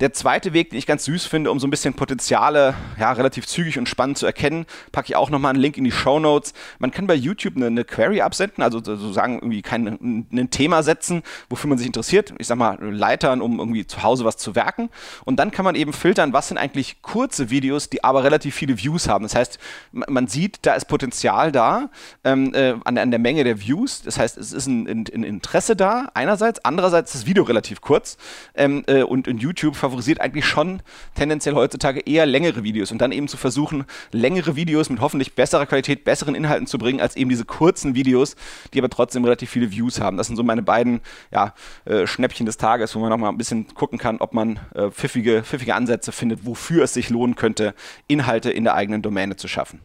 Der 0.00 0.14
zweite 0.14 0.54
Weg, 0.54 0.70
den 0.70 0.78
ich 0.78 0.86
ganz 0.86 1.04
süß 1.04 1.26
finde, 1.26 1.50
um 1.50 1.60
so 1.60 1.66
ein 1.66 1.70
bisschen 1.70 1.92
Potenziale 1.92 2.74
ja, 2.98 3.12
relativ 3.12 3.46
zügig 3.46 3.78
und 3.78 3.86
spannend 3.86 4.16
zu 4.16 4.24
erkennen, 4.24 4.64
packe 4.92 5.10
ich 5.10 5.16
auch 5.16 5.28
nochmal 5.28 5.50
einen 5.50 5.60
Link 5.60 5.76
in 5.76 5.84
die 5.84 5.92
Show 5.92 6.18
Notes. 6.18 6.54
Man 6.78 6.90
kann 6.90 7.06
bei 7.06 7.14
YouTube 7.14 7.56
eine, 7.56 7.66
eine 7.66 7.84
Query 7.84 8.22
absenden, 8.22 8.64
also 8.64 8.82
sozusagen 8.82 9.34
irgendwie 9.34 9.60
kein 9.60 10.26
ein 10.32 10.50
Thema 10.50 10.82
setzen, 10.82 11.22
wofür 11.50 11.68
man 11.68 11.76
sich 11.76 11.86
interessiert. 11.86 12.32
Ich 12.38 12.46
sag 12.46 12.56
mal, 12.56 12.78
Leitern, 12.80 13.42
um 13.42 13.58
irgendwie 13.58 13.86
zu 13.86 13.99
Hause 14.02 14.24
was 14.24 14.36
zu 14.36 14.54
werken. 14.54 14.90
Und 15.24 15.36
dann 15.36 15.50
kann 15.50 15.64
man 15.64 15.74
eben 15.74 15.92
filtern, 15.92 16.32
was 16.32 16.48
sind 16.48 16.58
eigentlich 16.58 17.02
kurze 17.02 17.50
Videos, 17.50 17.90
die 17.90 18.04
aber 18.04 18.24
relativ 18.24 18.54
viele 18.54 18.78
Views 18.78 19.08
haben. 19.08 19.24
Das 19.24 19.34
heißt, 19.34 19.58
man 19.92 20.26
sieht, 20.26 20.58
da 20.62 20.74
ist 20.74 20.86
Potenzial 20.86 21.52
da 21.52 21.90
ähm, 22.24 22.54
äh, 22.54 22.74
an, 22.84 22.94
der, 22.94 23.02
an, 23.02 23.10
der 23.10 23.20
Menge 23.20 23.44
der 23.44 23.60
Views. 23.60 24.02
Das 24.02 24.18
heißt, 24.18 24.36
es 24.38 24.52
ist 24.52 24.66
ein, 24.66 24.86
ein, 24.86 25.04
ein 25.12 25.22
Interesse 25.22 25.76
da, 25.76 26.10
einerseits. 26.14 26.64
Andererseits 26.64 27.14
ist 27.14 27.22
das 27.22 27.26
Video 27.26 27.44
relativ 27.44 27.80
kurz. 27.80 28.16
Ähm, 28.54 28.84
äh, 28.86 29.02
und 29.02 29.26
in 29.26 29.38
YouTube 29.38 29.76
favorisiert 29.76 30.20
eigentlich 30.20 30.46
schon 30.46 30.82
tendenziell 31.14 31.54
heutzutage 31.54 32.00
eher 32.00 32.26
längere 32.26 32.62
Videos 32.62 32.92
und 32.92 32.98
dann 32.98 33.12
eben 33.12 33.28
zu 33.28 33.36
versuchen, 33.36 33.84
längere 34.12 34.56
Videos 34.56 34.90
mit 34.90 35.00
hoffentlich 35.00 35.34
besserer 35.34 35.66
Qualität, 35.66 36.04
besseren 36.04 36.34
Inhalten 36.34 36.66
zu 36.66 36.78
bringen, 36.78 37.00
als 37.00 37.16
eben 37.16 37.30
diese 37.30 37.44
kurzen 37.44 37.94
Videos, 37.94 38.36
die 38.72 38.78
aber 38.78 38.90
trotzdem 38.90 39.24
relativ 39.24 39.50
viele 39.50 39.70
Views 39.70 40.00
haben. 40.00 40.16
Das 40.16 40.26
sind 40.26 40.36
so 40.36 40.42
meine 40.42 40.62
beiden 40.62 41.00
ja, 41.30 41.54
äh, 41.84 42.06
Schnäppchen 42.06 42.46
des 42.46 42.56
Tages, 42.56 42.94
wo 42.94 43.00
man 43.00 43.10
nochmal 43.10 43.30
ein 43.30 43.38
bisschen 43.38 43.66
gucken 43.80 43.98
kann, 43.98 44.18
ob 44.18 44.34
man 44.34 44.60
äh, 44.74 44.90
pfiffige, 44.90 45.42
pfiffige 45.42 45.74
Ansätze 45.74 46.12
findet, 46.12 46.44
wofür 46.44 46.84
es 46.84 46.92
sich 46.92 47.08
lohnen 47.08 47.34
könnte, 47.34 47.74
Inhalte 48.08 48.50
in 48.50 48.64
der 48.64 48.74
eigenen 48.74 49.00
Domäne 49.00 49.36
zu 49.36 49.48
schaffen. 49.48 49.80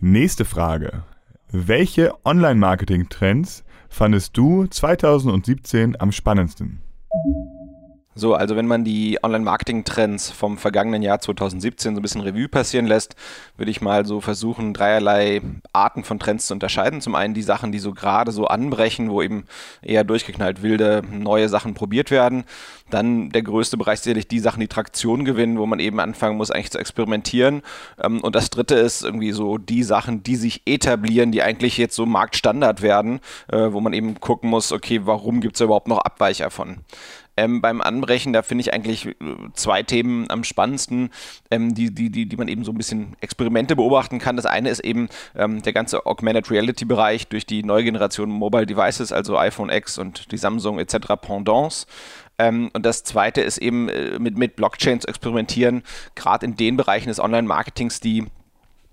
Nächste 0.00 0.44
Frage. 0.44 1.04
Welche 1.52 2.12
Online-Marketing-Trends 2.24 3.62
fandest 3.88 4.36
du 4.36 4.66
2017 4.66 6.00
am 6.00 6.10
spannendsten? 6.10 6.80
So, 8.14 8.34
also 8.34 8.56
wenn 8.56 8.66
man 8.66 8.84
die 8.84 9.18
Online-Marketing-Trends 9.22 10.30
vom 10.30 10.58
vergangenen 10.58 11.00
Jahr 11.00 11.20
2017 11.20 11.94
so 11.94 12.00
ein 12.00 12.02
bisschen 12.02 12.20
Revue 12.20 12.46
passieren 12.46 12.86
lässt, 12.86 13.16
würde 13.56 13.70
ich 13.70 13.80
mal 13.80 14.04
so 14.04 14.20
versuchen, 14.20 14.74
dreierlei 14.74 15.40
Arten 15.72 16.04
von 16.04 16.18
Trends 16.18 16.46
zu 16.46 16.52
unterscheiden. 16.52 17.00
Zum 17.00 17.14
einen 17.14 17.32
die 17.32 17.42
Sachen, 17.42 17.72
die 17.72 17.78
so 17.78 17.92
gerade 17.92 18.30
so 18.30 18.46
anbrechen, 18.46 19.10
wo 19.10 19.22
eben 19.22 19.44
eher 19.80 20.04
durchgeknallt 20.04 20.62
wilde 20.62 21.02
neue 21.10 21.48
Sachen 21.48 21.72
probiert 21.72 22.10
werden. 22.10 22.44
Dann 22.90 23.30
der 23.30 23.42
größte 23.42 23.78
Bereich 23.78 24.00
sicherlich 24.00 24.28
die 24.28 24.40
Sachen, 24.40 24.60
die 24.60 24.68
Traktion 24.68 25.24
gewinnen, 25.24 25.58
wo 25.58 25.64
man 25.64 25.80
eben 25.80 25.98
anfangen 25.98 26.36
muss, 26.36 26.50
eigentlich 26.50 26.70
zu 26.70 26.78
experimentieren. 26.78 27.62
Ähm, 28.02 28.20
und 28.20 28.34
das 28.34 28.50
dritte 28.50 28.74
ist 28.74 29.02
irgendwie 29.02 29.32
so 29.32 29.56
die 29.56 29.82
Sachen, 29.82 30.22
die 30.22 30.36
sich 30.36 30.60
etablieren, 30.66 31.32
die 31.32 31.42
eigentlich 31.42 31.78
jetzt 31.78 31.96
so 31.96 32.04
Marktstandard 32.04 32.82
werden, 32.82 33.20
äh, 33.48 33.72
wo 33.72 33.80
man 33.80 33.94
eben 33.94 34.20
gucken 34.20 34.50
muss, 34.50 34.70
okay, 34.70 35.00
warum 35.04 35.40
gibt 35.40 35.54
es 35.54 35.62
überhaupt 35.62 35.88
noch 35.88 35.98
Abweicher 35.98 36.50
von? 36.50 36.80
Ähm, 37.36 37.62
beim 37.62 37.80
Anbrechen, 37.80 38.34
da 38.34 38.42
finde 38.42 38.62
ich 38.62 38.74
eigentlich 38.74 39.06
äh, 39.06 39.14
zwei 39.54 39.82
Themen 39.82 40.30
am 40.30 40.44
spannendsten, 40.44 41.10
ähm, 41.50 41.74
die, 41.74 41.92
die, 41.94 42.10
die, 42.10 42.26
die 42.26 42.36
man 42.36 42.48
eben 42.48 42.64
so 42.64 42.72
ein 42.72 42.76
bisschen 42.76 43.16
Experimente 43.20 43.74
beobachten 43.74 44.18
kann. 44.18 44.36
Das 44.36 44.44
eine 44.44 44.68
ist 44.68 44.80
eben 44.80 45.08
ähm, 45.34 45.62
der 45.62 45.72
ganze 45.72 46.04
Augmented 46.04 46.50
Reality 46.50 46.84
Bereich 46.84 47.28
durch 47.28 47.46
die 47.46 47.62
neue 47.62 47.84
Generation 47.84 48.28
Mobile 48.28 48.66
Devices, 48.66 49.12
also 49.12 49.38
iPhone 49.38 49.70
X 49.70 49.96
und 49.96 50.30
die 50.30 50.36
Samsung 50.36 50.78
etc. 50.78 51.16
Pendants. 51.20 51.86
Ähm, 52.38 52.70
und 52.74 52.84
das 52.84 53.02
zweite 53.02 53.40
ist 53.40 53.58
eben 53.58 53.88
äh, 53.88 54.18
mit, 54.18 54.36
mit 54.36 54.56
Blockchain 54.56 55.00
zu 55.00 55.08
experimentieren, 55.08 55.82
gerade 56.14 56.44
in 56.44 56.56
den 56.56 56.76
Bereichen 56.76 57.08
des 57.08 57.18
Online-Marketings, 57.18 58.00
die 58.00 58.26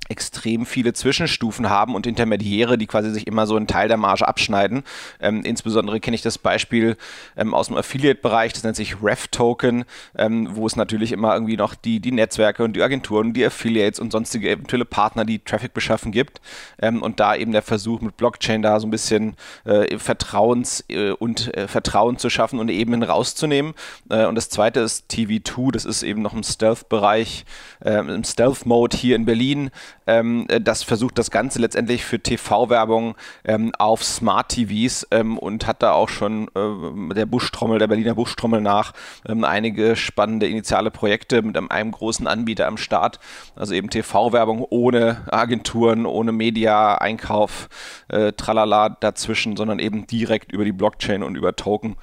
extrem 0.10 0.66
viele 0.66 0.94
Zwischenstufen 0.94 1.70
haben 1.70 1.96
und 1.96 2.08
Intermediäre, 2.08 2.78
die 2.78 2.88
quasi 2.88 3.12
sich 3.12 3.28
immer 3.28 3.46
so 3.46 3.56
einen 3.56 3.68
Teil 3.68 3.88
der 3.88 3.98
Marge 3.98 4.28
abschneiden. 4.28 4.84
Ähm, 5.20 5.44
insbesondere 5.44 6.00
kenne 6.00 6.16
ich 6.16 6.24
das 6.24 6.38
Beispiel 6.38 6.98
ähm, 7.38 7.54
aus 7.54 7.68
dem 7.68 7.78
Affiliate-Bereich, 7.78 8.54
das 8.54 8.64
nennt 8.64 8.76
sich 8.76 9.02
Ref-Token, 9.04 9.86
ähm, 10.18 10.50
wo 10.52 10.66
es 10.66 10.76
natürlich 10.76 11.12
immer 11.12 11.34
irgendwie 11.34 11.58
noch 11.58 11.76
die, 11.76 12.00
die 12.00 12.12
Netzwerke 12.12 12.64
und 12.64 12.76
die 12.76 12.82
Agenturen, 12.82 13.34
die 13.34 13.46
Affiliates 13.46 14.00
und 14.00 14.12
sonstige 14.12 14.50
eventuelle 14.50 14.86
Partner, 14.86 15.26
die 15.26 15.40
Traffic 15.40 15.74
beschaffen 15.74 16.12
gibt. 16.12 16.42
Ähm, 16.82 17.04
und 17.04 17.20
da 17.20 17.36
eben 17.36 17.52
der 17.52 17.62
Versuch 17.62 18.02
mit 18.02 18.18
Blockchain 18.18 18.64
da 18.64 18.80
so 18.80 18.88
ein 18.88 18.92
bisschen 18.92 19.36
äh, 19.66 19.98
Vertrauens 20.00 20.84
äh, 20.90 21.12
und 21.12 21.56
äh, 21.56 21.68
Vertrauen 21.68 22.18
zu 22.18 22.32
schaffen 22.32 22.60
und 22.60 22.70
Ebenen 22.70 23.04
rauszunehmen. 23.04 23.76
Äh, 24.10 24.26
und 24.26 24.36
das 24.36 24.50
zweite 24.50 24.80
ist 24.80 25.12
TV2, 25.12 25.72
das 25.72 25.86
ist 25.86 26.02
eben 26.02 26.24
noch 26.24 26.34
im 26.34 26.44
Stealth-Bereich, 26.44 27.46
ähm, 27.86 28.10
im 28.10 28.24
Stealth-Mode 28.24 28.98
hier 28.98 29.16
in 29.16 29.26
Berlin. 29.26 29.70
Ähm, 30.10 30.46
äh, 30.50 30.60
das 30.60 30.82
versucht 30.82 31.20
das 31.20 31.30
Ganze 31.30 31.60
letztendlich 31.60 32.04
für 32.04 32.20
TV-Werbung 32.20 33.16
ähm, 33.46 33.72
auf 33.78 34.04
Smart 34.04 34.50
TVs 34.50 35.06
ähm, 35.12 35.38
und 35.38 35.68
hat 35.68 35.84
da 35.84 35.92
auch 35.92 36.10
schon 36.10 36.48
äh, 36.56 37.14
der 37.14 37.28
Buschtrommel, 37.28 37.78
der 37.78 37.88
Berliner 37.88 38.16
Buschtrommel 38.16 38.60
nach 38.60 38.94
ähm, 39.28 39.44
einige 39.44 39.96
spannende 39.96 40.48
initiale 40.48 40.90
Projekte 40.90 41.44
mit 41.44 41.58
einem, 41.58 41.92
großen 41.92 42.26
Anbieter 42.26 42.66
am 42.66 42.78
Start. 42.78 43.20
Also 43.56 43.76
eben 43.76 43.92
TV-Werbung 43.92 44.66
ohne 44.70 45.28
Agenturen, 45.32 46.08
ohne 46.08 46.32
Media, 46.32 46.96
Einkauf, 46.96 47.70
äh, 48.08 48.32
tralala 48.34 48.90
dazwischen, 48.90 49.58
sondern 49.58 49.78
eben 49.78 50.08
direkt 50.08 50.52
über 50.52 50.66
die 50.66 50.72
Blockchain 50.72 51.22
und 51.22 51.36
über 51.36 51.56
Token. 51.56 51.98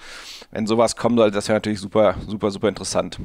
Wenn 0.52 0.68
sowas 0.68 0.94
kommen 0.94 1.16
soll, 1.16 1.32
das 1.32 1.48
wäre 1.48 1.56
natürlich 1.56 1.80
super, 1.80 2.14
super, 2.26 2.52
super 2.52 2.68
interessant. 2.68 3.18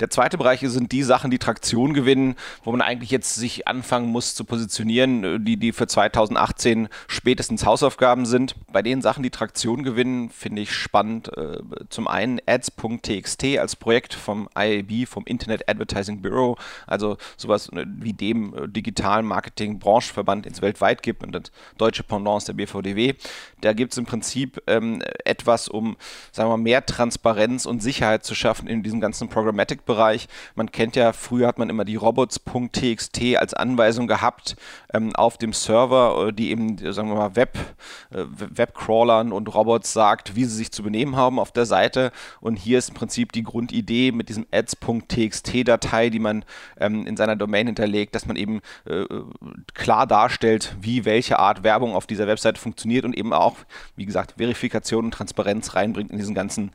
Der 0.00 0.10
zweite 0.10 0.38
Bereich 0.38 0.60
sind 0.60 0.92
die 0.92 1.02
Sachen, 1.02 1.30
die 1.30 1.38
Traktion 1.38 1.94
gewinnen, 1.94 2.36
wo 2.64 2.72
man 2.72 2.82
eigentlich 2.82 3.10
jetzt 3.10 3.34
sich 3.34 3.66
anfangen 3.66 4.08
muss 4.08 4.34
zu 4.34 4.44
positionieren, 4.44 5.44
die, 5.44 5.56
die 5.56 5.72
für 5.72 5.86
2018 5.86 6.88
spätestens 7.08 7.64
Hausaufgaben 7.64 8.26
sind. 8.26 8.54
Bei 8.72 8.82
den 8.82 9.02
Sachen, 9.02 9.22
die 9.22 9.30
Traktion 9.30 9.82
gewinnen, 9.82 10.30
finde 10.30 10.62
ich 10.62 10.72
spannend. 10.72 11.36
Äh, 11.36 11.58
zum 11.88 12.08
einen 12.08 12.40
ads.txt 12.46 13.58
als 13.58 13.76
Projekt 13.76 14.14
vom 14.14 14.48
IAB, 14.56 15.08
vom 15.08 15.24
Internet 15.24 15.68
Advertising 15.68 16.22
Bureau, 16.22 16.56
also 16.86 17.16
sowas 17.36 17.68
äh, 17.70 17.84
wie 17.86 18.12
dem 18.12 18.54
äh, 18.54 18.68
digitalen 18.68 19.26
Marketing 19.26 19.78
Branchenverband, 19.78 20.46
es 20.46 20.62
weltweit 20.62 21.02
gibt 21.02 21.22
und 21.22 21.32
das 21.32 21.52
deutsche 21.78 22.02
Pendant 22.02 22.46
der 22.48 22.54
BVDW. 22.54 23.14
Da 23.66 23.72
gibt 23.72 23.92
es 23.92 23.98
im 23.98 24.06
Prinzip 24.06 24.62
ähm, 24.68 25.02
etwas, 25.24 25.68
um, 25.68 25.96
sagen 26.30 26.48
wir 26.48 26.56
mal, 26.56 26.62
mehr 26.62 26.86
Transparenz 26.86 27.66
und 27.66 27.82
Sicherheit 27.82 28.24
zu 28.24 28.36
schaffen 28.36 28.68
in 28.68 28.84
diesem 28.84 29.00
ganzen 29.00 29.28
Programmatic 29.28 29.84
Bereich. 29.84 30.28
Man 30.54 30.70
kennt 30.70 30.94
ja, 30.94 31.12
früher 31.12 31.48
hat 31.48 31.58
man 31.58 31.68
immer 31.68 31.84
die 31.84 31.96
robots.txt 31.96 33.36
als 33.36 33.54
Anweisung 33.54 34.06
gehabt 34.06 34.56
ähm, 34.94 35.14
auf 35.16 35.36
dem 35.36 35.52
Server, 35.52 36.28
äh, 36.28 36.32
die 36.32 36.50
eben, 36.50 36.78
sagen 36.92 37.08
wir 37.08 37.16
mal, 37.16 37.34
Web, 37.34 37.58
äh, 38.10 38.24
Webcrawlern 38.28 39.32
und 39.32 39.52
Robots 39.52 39.92
sagt, 39.92 40.36
wie 40.36 40.44
sie 40.44 40.54
sich 40.54 40.70
zu 40.70 40.84
benehmen 40.84 41.16
haben 41.16 41.40
auf 41.40 41.50
der 41.50 41.66
Seite. 41.66 42.12
Und 42.40 42.56
hier 42.56 42.78
ist 42.78 42.90
im 42.90 42.94
Prinzip 42.94 43.32
die 43.32 43.42
Grundidee 43.42 44.12
mit 44.12 44.28
diesem 44.28 44.46
ads.txt-Datei, 44.52 46.10
die 46.10 46.20
man 46.20 46.44
ähm, 46.78 47.04
in 47.06 47.16
seiner 47.16 47.34
Domain 47.34 47.66
hinterlegt, 47.66 48.14
dass 48.14 48.26
man 48.26 48.36
eben 48.36 48.60
äh, 48.84 49.04
klar 49.74 50.06
darstellt, 50.06 50.76
wie 50.80 51.04
welche 51.04 51.40
Art 51.40 51.64
Werbung 51.64 51.96
auf 51.96 52.06
dieser 52.06 52.28
Webseite 52.28 52.60
funktioniert 52.60 53.04
und 53.04 53.16
eben 53.16 53.32
auch, 53.32 53.55
wie 53.96 54.06
gesagt, 54.06 54.34
Verifikation 54.38 55.06
und 55.06 55.10
Transparenz 55.10 55.74
reinbringt 55.74 56.10
in 56.10 56.18
diesen 56.18 56.34
ganzen 56.34 56.70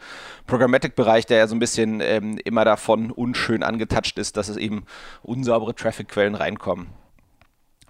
Programmatic-Bereich, 0.48 1.26
der 1.26 1.38
ja 1.38 1.48
so 1.48 1.56
ein 1.56 1.60
bisschen 1.60 2.02
ähm, 2.02 2.38
immer 2.44 2.66
davon 2.66 2.82
davon 2.92 3.12
unschön 3.12 3.64
angetatscht 3.64 4.18
ist, 4.18 4.38
dass 4.38 4.50
es 4.50 4.58
eben 4.58 4.86
unsaubere 5.24 5.76
Traffic-Quellen 5.76 6.36
reinkommen. 6.36 6.88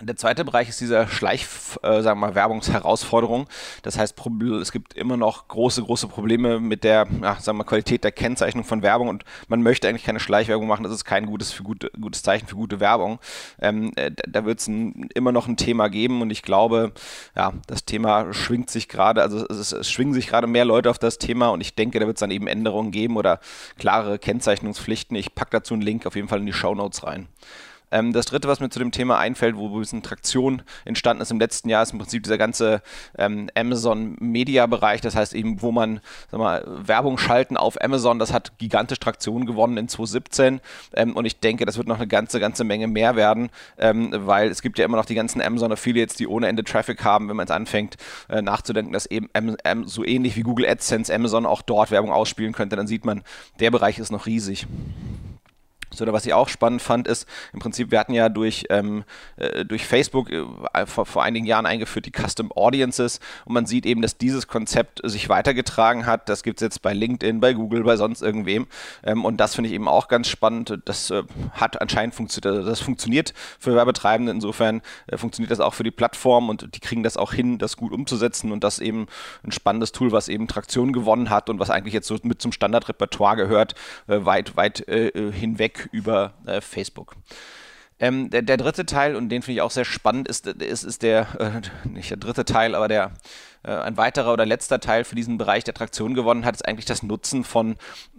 Der 0.04 0.16
zweite 0.16 0.44
Bereich 0.44 0.70
ist 0.70 0.82
dieser 0.82 1.08
Schleich, 1.08 1.46
äh, 1.84 2.02
sagen 2.02 2.20
wir 2.20 2.28
mal, 2.28 2.36
Werbungsherausforderung. 2.36 3.48
Das 3.84 4.00
heißt, 4.00 4.16
es 4.62 4.72
gibt 4.72 4.94
immer 4.94 5.16
noch 5.16 5.48
große, 5.48 5.84
große 5.84 6.08
Probleme 6.08 6.60
mit 6.60 6.84
der, 6.84 7.08
ja, 7.22 7.36
sagen 7.36 7.58
wir 7.58 7.64
mal, 7.64 7.64
Qualität 7.66 8.04
der 8.04 8.12
Kennzeichnung 8.12 8.64
von 8.64 8.82
Werbung 8.82 9.10
und 9.10 9.24
man 9.48 9.62
möchte 9.62 9.88
eigentlich 9.88 10.04
keine 10.04 10.20
Schleichwerbung 10.20 10.68
machen. 10.68 10.84
Das 10.84 10.92
ist 10.92 11.06
kein 11.06 11.28
gutes, 11.28 11.52
für 11.52 11.64
gute, 11.64 11.92
gutes 12.00 12.24
Zeichen 12.24 12.48
für 12.48 12.56
gute 12.56 12.80
Werbung. 12.80 13.20
Ähm, 13.60 13.92
äh, 13.96 14.12
da 14.28 14.46
wird 14.46 14.60
es 14.60 14.68
immer 14.68 15.32
noch 15.32 15.48
ein 15.48 15.58
Thema 15.58 15.88
geben 15.88 16.22
und 16.22 16.32
ich 16.32 16.42
glaube, 16.42 16.94
ja, 17.36 17.54
das 17.68 17.86
Thema 17.86 18.34
schwingt 18.34 18.72
sich 18.72 18.88
gerade, 18.88 19.22
also 19.22 19.46
es, 19.48 19.72
es 19.72 19.92
schwingen 19.92 20.14
sich 20.14 20.28
gerade 20.28 20.48
mehr 20.48 20.66
Leute 20.66 20.90
auf 20.90 20.98
das 20.98 21.20
Thema 21.20 21.50
und 21.50 21.62
ich 21.62 21.76
denke, 21.76 22.00
da 22.00 22.08
wird 22.08 22.18
es 22.18 22.22
dann 22.22 22.32
eben 22.32 22.48
Änderungen 22.48 22.92
geben 22.92 23.18
oder 23.18 23.40
klare 23.78 24.18
Kennzeichnungspflichten. 24.18 25.16
Ich 25.16 25.36
packe 25.36 25.52
dazu 25.52 25.76
einen 25.76 25.84
Link 25.84 26.08
auf 26.08 26.16
jeden 26.16 26.28
Fall 26.28 26.40
in 26.40 26.48
die 26.48 26.54
Show 26.54 26.74
Notes 26.74 27.04
rein. 27.04 27.28
Ähm, 27.92 28.14
das 28.14 28.26
dritte, 28.26 28.48
was 28.48 28.60
mir 28.60 28.70
zu 28.70 28.80
dem 28.80 28.92
Thema 28.92 29.18
einfällt, 29.18 29.56
wo 29.56 29.68
ein 29.68 29.80
bisschen 29.80 30.04
Traktion 30.04 30.62
entstanden 30.86 31.22
ist 31.22 31.32
im 31.32 31.40
letzten 31.40 31.70
Jahr, 31.70 31.84
ist 31.84 31.94
im 31.94 32.00
Prinzip 32.00 32.24
dieser 32.24 32.38
ganze 32.38 32.82
ähm, 33.18 33.50
Amazon-Media-Bereich. 33.56 35.02
Das 35.02 35.16
heißt 35.16 35.34
eben, 35.34 35.62
wo 35.62 35.72
man 35.72 36.00
mal, 36.32 36.64
Werbung 36.66 37.18
schalten 37.18 37.58
auf 37.58 37.82
Amazon, 37.82 38.20
das 38.20 38.34
hat 38.34 38.58
gigantisch 38.58 39.00
Traktion 39.00 39.46
gewonnen 39.46 39.78
in 39.78 39.88
2017. 39.88 40.62
Ähm, 40.94 41.16
und 41.16 41.26
ich 41.26 41.40
denke, 41.40 41.66
das 41.66 41.78
wird 41.78 41.88
noch 41.88 41.98
eine 41.98 42.08
ganze, 42.08 42.40
ganze 42.40 42.64
Menge 42.64 42.88
mehr 42.88 43.16
werden, 43.16 43.50
ähm, 43.78 44.12
weil 44.14 44.50
es 44.50 44.62
gibt 44.62 44.80
ja 44.80 44.86
immer 44.86 44.98
noch 44.98 45.06
die 45.06 45.16
ganzen 45.16 45.42
Amazon-Affiliates, 45.42 46.16
die 46.16 46.28
ohne 46.28 46.48
Ende 46.48 46.64
Traffic 46.64 47.04
haben, 47.04 47.30
wenn 47.30 47.36
man 47.36 47.46
es 47.46 47.52
anfängt 47.52 47.98
äh, 48.30 48.42
nachzudenken, 48.42 48.94
dass 48.94 49.06
eben 49.06 49.30
Am 49.34 49.88
so 49.88 50.06
ähnlich 50.06 50.36
wie 50.36 50.42
Google 50.42 50.68
AdSense 50.68 51.14
Amazon 51.14 51.46
auch 51.46 51.62
dort 51.62 51.92
Werbung 51.92 52.12
ausspielen 52.12 52.54
könnte, 52.54 52.76
dann 52.76 52.88
sieht 52.88 53.06
man, 53.06 53.24
der 53.60 53.72
Bereich 53.72 54.00
ist 54.00 54.12
noch 54.12 54.26
riesig. 54.26 54.68
So, 55.94 56.04
oder 56.04 56.14
was 56.14 56.26
ich 56.26 56.34
auch 56.34 56.50
spannend 56.50 56.82
fand, 56.82 57.08
ist 57.08 57.28
im 57.54 57.60
Prinzip, 57.60 57.92
wir 57.92 58.00
hatten 58.00 58.14
ja 58.14 58.30
durch, 58.30 58.66
ähm, 58.70 59.04
äh, 59.36 59.66
durch 59.66 59.86
Facebook 59.86 60.30
äh, 60.32 60.44
vor, 60.86 61.06
vor, 61.06 61.24
einigen 61.24 61.46
Jahren 61.46 61.66
eingeführt 61.66 62.06
die 62.06 62.12
Custom 62.12 62.52
Audiences 62.54 63.20
und 63.46 63.54
man 63.54 63.66
sieht 63.66 63.86
eben, 63.86 64.02
dass 64.02 64.18
dieses 64.18 64.48
Konzept 64.48 65.02
sich 65.04 65.30
weitergetragen 65.30 66.06
hat. 66.06 66.30
Das 66.30 66.44
gibt 66.44 66.62
es 66.62 66.66
jetzt 66.66 66.82
bei 66.82 66.94
LinkedIn, 66.94 67.40
bei 67.40 67.54
Google, 67.54 67.84
bei 67.84 67.98
sonst 67.98 68.22
irgendwem. 68.22 68.68
Ähm, 69.04 69.26
und 69.26 69.38
das 69.38 69.56
finde 69.56 69.70
ich 69.70 69.76
eben 69.76 69.88
auch 69.88 70.08
ganz 70.08 70.30
spannend. 70.30 70.80
Das 70.86 71.10
äh, 71.10 71.24
hat 71.54 71.82
anscheinend 71.82 72.16
funktioniert, 72.16 72.56
also 72.56 72.70
das 72.70 72.80
funktioniert 72.80 73.34
für 73.60 73.76
Werbetreibende. 73.76 74.32
Insofern 74.32 74.82
äh, 75.08 75.18
funktioniert 75.18 75.52
das 75.52 75.60
auch 75.60 75.74
für 75.74 75.84
die 75.84 75.92
Plattform 75.92 76.50
und 76.50 76.74
die 76.74 76.80
kriegen 76.80 77.04
das 77.04 77.18
auch 77.18 77.34
hin, 77.34 77.58
das 77.58 77.76
gut 77.76 77.92
umzusetzen 77.92 78.52
und 78.52 78.64
das 78.64 78.80
eben 78.80 79.08
ein 79.44 79.52
spannendes 79.52 79.92
Tool, 79.92 80.12
was 80.12 80.30
eben 80.30 80.48
Traktion 80.48 80.94
gewonnen 80.94 81.30
hat 81.30 81.50
und 81.50 81.60
was 81.60 81.70
eigentlich 81.70 81.94
jetzt 81.94 82.08
so 82.08 82.18
mit 82.24 82.42
zum 82.42 82.52
Standardrepertoire 82.52 83.36
gehört, 83.36 83.76
äh, 84.08 84.26
weit, 84.26 84.56
weit 84.56 84.88
äh, 84.88 85.32
über 85.92 86.34
äh, 86.46 86.62
Facebook. 86.62 87.16
Ähm, 88.00 88.32
der, 88.32 88.42
der, 88.42 88.58
dritte 88.58 88.86
Teil, 88.88 89.16
und 89.16 89.30
den 89.30 89.44
finde 89.44 89.58
ich 89.58 89.62
auch 89.62 89.70
sehr 89.70 89.86
spannend, 89.86 90.28
ist, 90.28 90.48
ist, 90.48 90.84
ist 90.84 91.04
der, 91.04 91.28
äh, 91.86 91.88
nicht 91.88 92.10
der 92.10 92.18
dritte 92.18 92.46
Teil, 92.46 92.74
aber 92.74 92.88
der, 92.88 93.12
ein 93.70 93.98
weiterer 93.98 94.34
oder 94.34 94.46
letzter 94.46 94.80
Teil 94.80 95.04
für 95.04 95.16
diesen 95.16 95.38
Bereich 95.38 95.64
der 95.64 95.74
Traktion 95.74 96.14
gewonnen 96.14 96.46
hat, 96.46 96.56
ist 96.56 96.68
eigentlich 96.68 96.86
das 96.86 97.04
Nutzen 97.04 97.44
von 97.44 97.76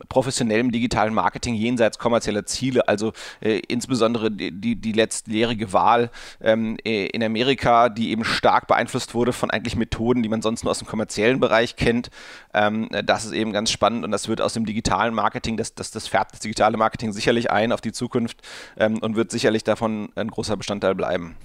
professionellem 0.09 0.70
digitalen 0.70 1.14
Marketing 1.14 1.55
jenseits 1.55 1.98
kommerzieller 1.98 2.46
Ziele. 2.46 2.87
Also 2.88 3.12
äh, 3.40 3.61
insbesondere 3.68 4.31
die, 4.31 4.52
die, 4.52 4.76
die 4.76 4.92
letztjährige 4.92 5.72
Wahl 5.72 6.11
ähm, 6.40 6.76
äh, 6.85 7.07
in 7.07 7.22
Amerika, 7.22 7.88
die 7.88 8.11
eben 8.11 8.24
stark 8.24 8.66
beeinflusst 8.66 9.14
wurde 9.14 9.33
von 9.33 9.50
eigentlich 9.50 9.76
Methoden, 9.76 10.22
die 10.22 10.28
man 10.28 10.42
sonst 10.42 10.62
nur 10.64 10.70
aus 10.70 10.78
dem 10.78 10.87
kommerziellen 10.87 11.40
Bereich 11.40 11.76
kennt. 11.76 12.11
Ähm, 12.55 12.88
das 13.05 13.24
ist 13.24 13.33
eben 13.33 13.52
ganz 13.52 13.70
spannend 13.70 14.05
und 14.05 14.11
das 14.11 14.28
wird 14.28 14.40
aus 14.40 14.55
dem 14.55 14.64
digitalen 14.64 15.14
Marketing, 15.14 15.57
das, 15.57 15.74
das, 15.74 15.90
das 15.90 16.07
färbt 16.07 16.33
das 16.35 16.40
digitale 16.40 16.76
Marketing 16.76 17.12
sicherlich 17.12 17.50
ein 17.50 17.72
auf 17.72 17.81
die 17.81 17.92
Zukunft 17.92 18.40
ähm, 18.76 18.98
und 18.98 19.16
wird 19.16 19.31
sicherlich 19.31 19.64
davon 19.64 20.11
ein 20.14 20.28
großer 20.28 20.57
Bestandteil 20.57 20.94
bleiben. 20.94 21.37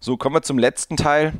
So, 0.00 0.16
kommen 0.16 0.36
wir 0.36 0.42
zum 0.42 0.58
letzten 0.58 0.96
Teil 0.96 1.32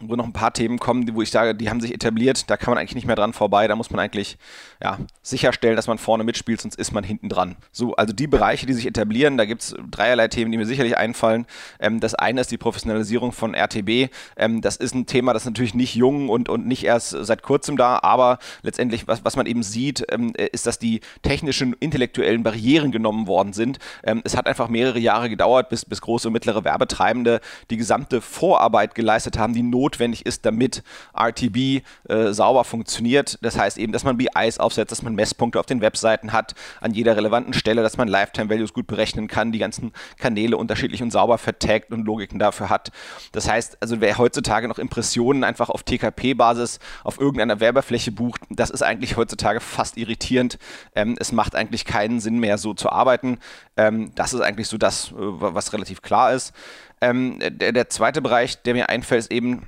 wo 0.00 0.16
noch 0.16 0.24
ein 0.24 0.32
paar 0.32 0.52
Themen 0.52 0.78
kommen, 0.78 1.08
wo 1.14 1.22
ich 1.22 1.30
sage, 1.30 1.54
die 1.54 1.70
haben 1.70 1.80
sich 1.80 1.92
etabliert, 1.94 2.48
da 2.50 2.56
kann 2.56 2.72
man 2.72 2.78
eigentlich 2.78 2.94
nicht 2.94 3.06
mehr 3.06 3.16
dran 3.16 3.32
vorbei, 3.32 3.68
da 3.68 3.76
muss 3.76 3.90
man 3.90 4.00
eigentlich 4.00 4.38
ja, 4.82 4.98
sicherstellen, 5.22 5.76
dass 5.76 5.86
man 5.86 5.98
vorne 5.98 6.24
mitspielt, 6.24 6.60
sonst 6.60 6.76
ist 6.76 6.92
man 6.92 7.04
hinten 7.04 7.28
dran. 7.28 7.56
So, 7.72 7.94
also 7.96 8.12
die 8.12 8.26
Bereiche, 8.26 8.66
die 8.66 8.72
sich 8.72 8.86
etablieren, 8.86 9.36
da 9.36 9.44
gibt 9.44 9.62
es 9.62 9.74
dreierlei 9.90 10.28
Themen, 10.28 10.52
die 10.52 10.58
mir 10.58 10.66
sicherlich 10.66 10.96
einfallen. 10.96 11.46
Ähm, 11.80 12.00
das 12.00 12.14
eine 12.14 12.40
ist 12.40 12.50
die 12.50 12.58
Professionalisierung 12.58 13.32
von 13.32 13.54
RTB. 13.54 14.12
Ähm, 14.36 14.60
das 14.60 14.76
ist 14.76 14.94
ein 14.94 15.06
Thema, 15.06 15.32
das 15.32 15.44
natürlich 15.44 15.74
nicht 15.74 15.94
jung 15.94 16.28
und, 16.28 16.48
und 16.48 16.66
nicht 16.66 16.84
erst 16.84 17.10
seit 17.10 17.42
kurzem 17.42 17.76
da, 17.76 17.98
aber 18.02 18.38
letztendlich, 18.62 19.08
was, 19.08 19.24
was 19.24 19.36
man 19.36 19.46
eben 19.46 19.62
sieht, 19.62 20.04
ähm, 20.10 20.32
ist, 20.34 20.66
dass 20.66 20.78
die 20.78 21.00
technischen, 21.22 21.74
intellektuellen 21.80 22.42
Barrieren 22.42 22.92
genommen 22.92 23.26
worden 23.26 23.52
sind. 23.52 23.78
Ähm, 24.04 24.22
es 24.24 24.36
hat 24.36 24.46
einfach 24.46 24.68
mehrere 24.68 24.98
Jahre 24.98 25.28
gedauert, 25.28 25.68
bis, 25.68 25.84
bis 25.84 26.00
große 26.00 26.28
und 26.28 26.32
mittlere 26.32 26.64
Werbetreibende 26.64 27.40
die 27.70 27.76
gesamte 27.76 28.20
Vorarbeit 28.20 28.94
geleistet 28.94 29.38
haben, 29.38 29.54
die 29.54 29.62
Not 29.62 29.87
notwendig 29.88 30.26
ist, 30.26 30.44
damit 30.44 30.82
RTB 31.18 31.82
äh, 32.08 32.32
sauber 32.32 32.64
funktioniert. 32.64 33.38
Das 33.40 33.58
heißt 33.58 33.78
eben, 33.78 33.92
dass 33.92 34.04
man 34.04 34.18
BIs 34.18 34.58
aufsetzt, 34.58 34.92
dass 34.92 35.02
man 35.02 35.14
Messpunkte 35.14 35.58
auf 35.58 35.66
den 35.66 35.80
Webseiten 35.80 36.32
hat, 36.32 36.54
an 36.80 36.92
jeder 36.92 37.16
relevanten 37.16 37.54
Stelle, 37.54 37.82
dass 37.82 37.96
man 37.96 38.06
Lifetime 38.06 38.50
Values 38.50 38.74
gut 38.74 38.86
berechnen 38.86 39.28
kann, 39.28 39.50
die 39.50 39.58
ganzen 39.58 39.92
Kanäle 40.18 40.58
unterschiedlich 40.58 41.02
und 41.02 41.10
sauber 41.10 41.38
vertagt 41.38 41.90
und 41.90 42.04
Logiken 42.04 42.38
dafür 42.38 42.68
hat. 42.68 42.90
Das 43.32 43.48
heißt, 43.48 43.78
also 43.80 44.00
wer 44.00 44.18
heutzutage 44.18 44.68
noch 44.68 44.78
Impressionen 44.78 45.42
einfach 45.42 45.70
auf 45.70 45.82
TKP-Basis 45.84 46.80
auf 47.04 47.18
irgendeiner 47.18 47.60
Werbefläche 47.60 48.12
bucht, 48.12 48.42
das 48.50 48.68
ist 48.68 48.82
eigentlich 48.82 49.16
heutzutage 49.16 49.60
fast 49.60 49.96
irritierend. 49.96 50.58
Ähm, 50.94 51.16
es 51.18 51.32
macht 51.32 51.54
eigentlich 51.54 51.86
keinen 51.86 52.20
Sinn 52.20 52.38
mehr, 52.38 52.58
so 52.58 52.74
zu 52.74 52.90
arbeiten. 52.90 53.38
Ähm, 53.76 54.12
das 54.14 54.34
ist 54.34 54.42
eigentlich 54.42 54.68
so 54.68 54.76
das, 54.76 55.12
äh, 55.12 55.14
was 55.16 55.72
relativ 55.72 56.02
klar 56.02 56.34
ist. 56.34 56.52
Ähm, 57.00 57.38
der, 57.40 57.72
der 57.72 57.88
zweite 57.90 58.20
Bereich, 58.20 58.62
der 58.62 58.74
mir 58.74 58.88
einfällt, 58.88 59.20
ist 59.20 59.32
eben 59.32 59.66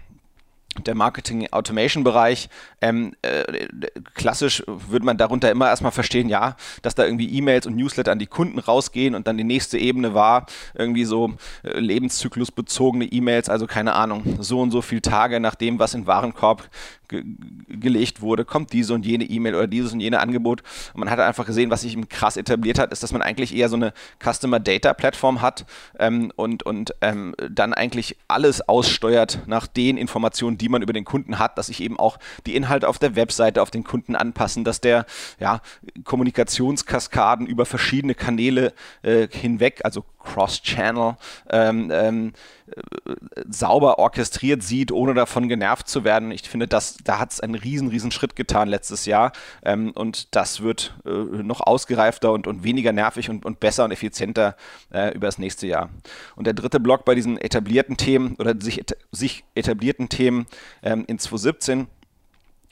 der 0.78 0.94
Marketing-Automation-Bereich. 0.94 2.48
Ähm, 2.80 3.12
äh, 3.22 3.66
klassisch 4.14 4.62
würde 4.66 5.04
man 5.04 5.16
darunter 5.16 5.50
immer 5.50 5.68
erstmal 5.68 5.92
verstehen, 5.92 6.28
ja, 6.28 6.56
dass 6.82 6.94
da 6.94 7.04
irgendwie 7.04 7.28
E-Mails 7.28 7.66
und 7.66 7.76
Newsletter 7.76 8.12
an 8.12 8.18
die 8.18 8.26
Kunden 8.26 8.58
rausgehen 8.58 9.14
und 9.14 9.26
dann 9.26 9.36
die 9.36 9.44
nächste 9.44 9.78
Ebene 9.78 10.14
war 10.14 10.46
irgendwie 10.74 11.04
so 11.04 11.34
äh, 11.62 11.78
lebenszyklusbezogene 11.78 13.06
E-Mails, 13.06 13.48
also 13.48 13.66
keine 13.66 13.94
Ahnung, 13.94 14.36
so 14.40 14.60
und 14.60 14.70
so 14.70 14.80
viele 14.80 15.02
Tage 15.02 15.40
nach 15.40 15.54
dem, 15.54 15.78
was 15.78 15.94
in 15.94 16.06
Warenkorb 16.06 16.68
ge 17.10 17.24
gelegt 17.68 18.20
wurde, 18.20 18.44
kommt 18.44 18.72
diese 18.72 18.94
und 18.94 19.04
jene 19.04 19.24
E-Mail 19.24 19.54
oder 19.54 19.66
dieses 19.66 19.92
und 19.92 20.00
jene 20.00 20.20
Angebot. 20.20 20.62
Und 20.94 21.00
man 21.00 21.10
hat 21.10 21.18
einfach 21.18 21.46
gesehen, 21.46 21.70
was 21.70 21.82
sich 21.82 21.96
krass 22.08 22.36
etabliert 22.36 22.78
hat, 22.78 22.92
ist, 22.92 23.02
dass 23.02 23.12
man 23.12 23.22
eigentlich 23.22 23.54
eher 23.54 23.68
so 23.68 23.76
eine 23.76 23.92
Customer 24.22 24.60
Data 24.60 24.92
Plattform 24.94 25.42
hat 25.42 25.66
ähm, 25.98 26.32
und, 26.36 26.62
und 26.62 26.94
ähm, 27.00 27.34
dann 27.50 27.74
eigentlich 27.74 28.16
alles 28.28 28.66
aussteuert 28.68 29.40
nach 29.46 29.66
den 29.66 29.96
Informationen, 29.96 30.58
die 30.58 30.68
man 30.68 30.82
über 30.82 30.92
den 30.92 31.04
Kunden 31.04 31.38
hat, 31.38 31.58
dass 31.58 31.66
sich 31.66 31.80
eben 31.80 31.98
auch 31.98 32.18
die 32.46 32.54
Inhalte 32.54 32.88
auf 32.88 32.98
der 32.98 33.16
Webseite 33.16 33.62
auf 33.62 33.70
den 33.70 33.84
Kunden 33.84 34.14
anpassen, 34.16 34.64
dass 34.64 34.80
der 34.80 35.06
ja, 35.38 35.60
Kommunikationskaskaden 36.04 37.46
über 37.46 37.66
verschiedene 37.66 38.14
Kanäle 38.14 38.72
äh, 39.02 39.28
hinweg, 39.30 39.80
also 39.84 40.04
Cross-Channel, 40.20 41.16
ähm, 41.50 41.90
ähm, 41.92 42.28
äh, 42.28 42.32
sauber 43.48 43.98
orchestriert 43.98 44.62
sieht, 44.62 44.92
ohne 44.92 45.14
davon 45.14 45.48
genervt 45.48 45.88
zu 45.88 46.04
werden. 46.04 46.30
Ich 46.30 46.42
finde, 46.42 46.68
das, 46.68 46.98
da 47.04 47.18
hat 47.18 47.32
es 47.32 47.40
einen 47.40 47.54
riesen, 47.54 47.88
riesen 47.88 48.10
Schritt 48.10 48.36
getan 48.36 48.68
letztes 48.68 49.06
Jahr 49.06 49.32
ähm, 49.64 49.92
und 49.92 50.34
das 50.34 50.60
wird 50.60 50.94
äh, 51.04 51.10
noch 51.10 51.60
ausgereifter 51.60 52.32
und, 52.32 52.46
und 52.46 52.64
weniger 52.64 52.92
nervig 52.92 53.30
und, 53.30 53.44
und 53.44 53.60
besser 53.60 53.84
und 53.84 53.92
effizienter 53.92 54.56
äh, 54.92 55.14
über 55.14 55.26
das 55.26 55.38
nächste 55.38 55.66
Jahr. 55.66 55.90
Und 56.36 56.46
der 56.46 56.54
dritte 56.54 56.80
Block 56.80 57.04
bei 57.04 57.14
diesen 57.14 57.38
etablierten 57.38 57.96
Themen 57.96 58.36
oder 58.38 58.54
sich, 58.60 58.84
sich 59.12 59.44
etablierten 59.54 60.08
Themen 60.08 60.46
ähm, 60.82 61.04
in 61.06 61.18
2017 61.18 61.88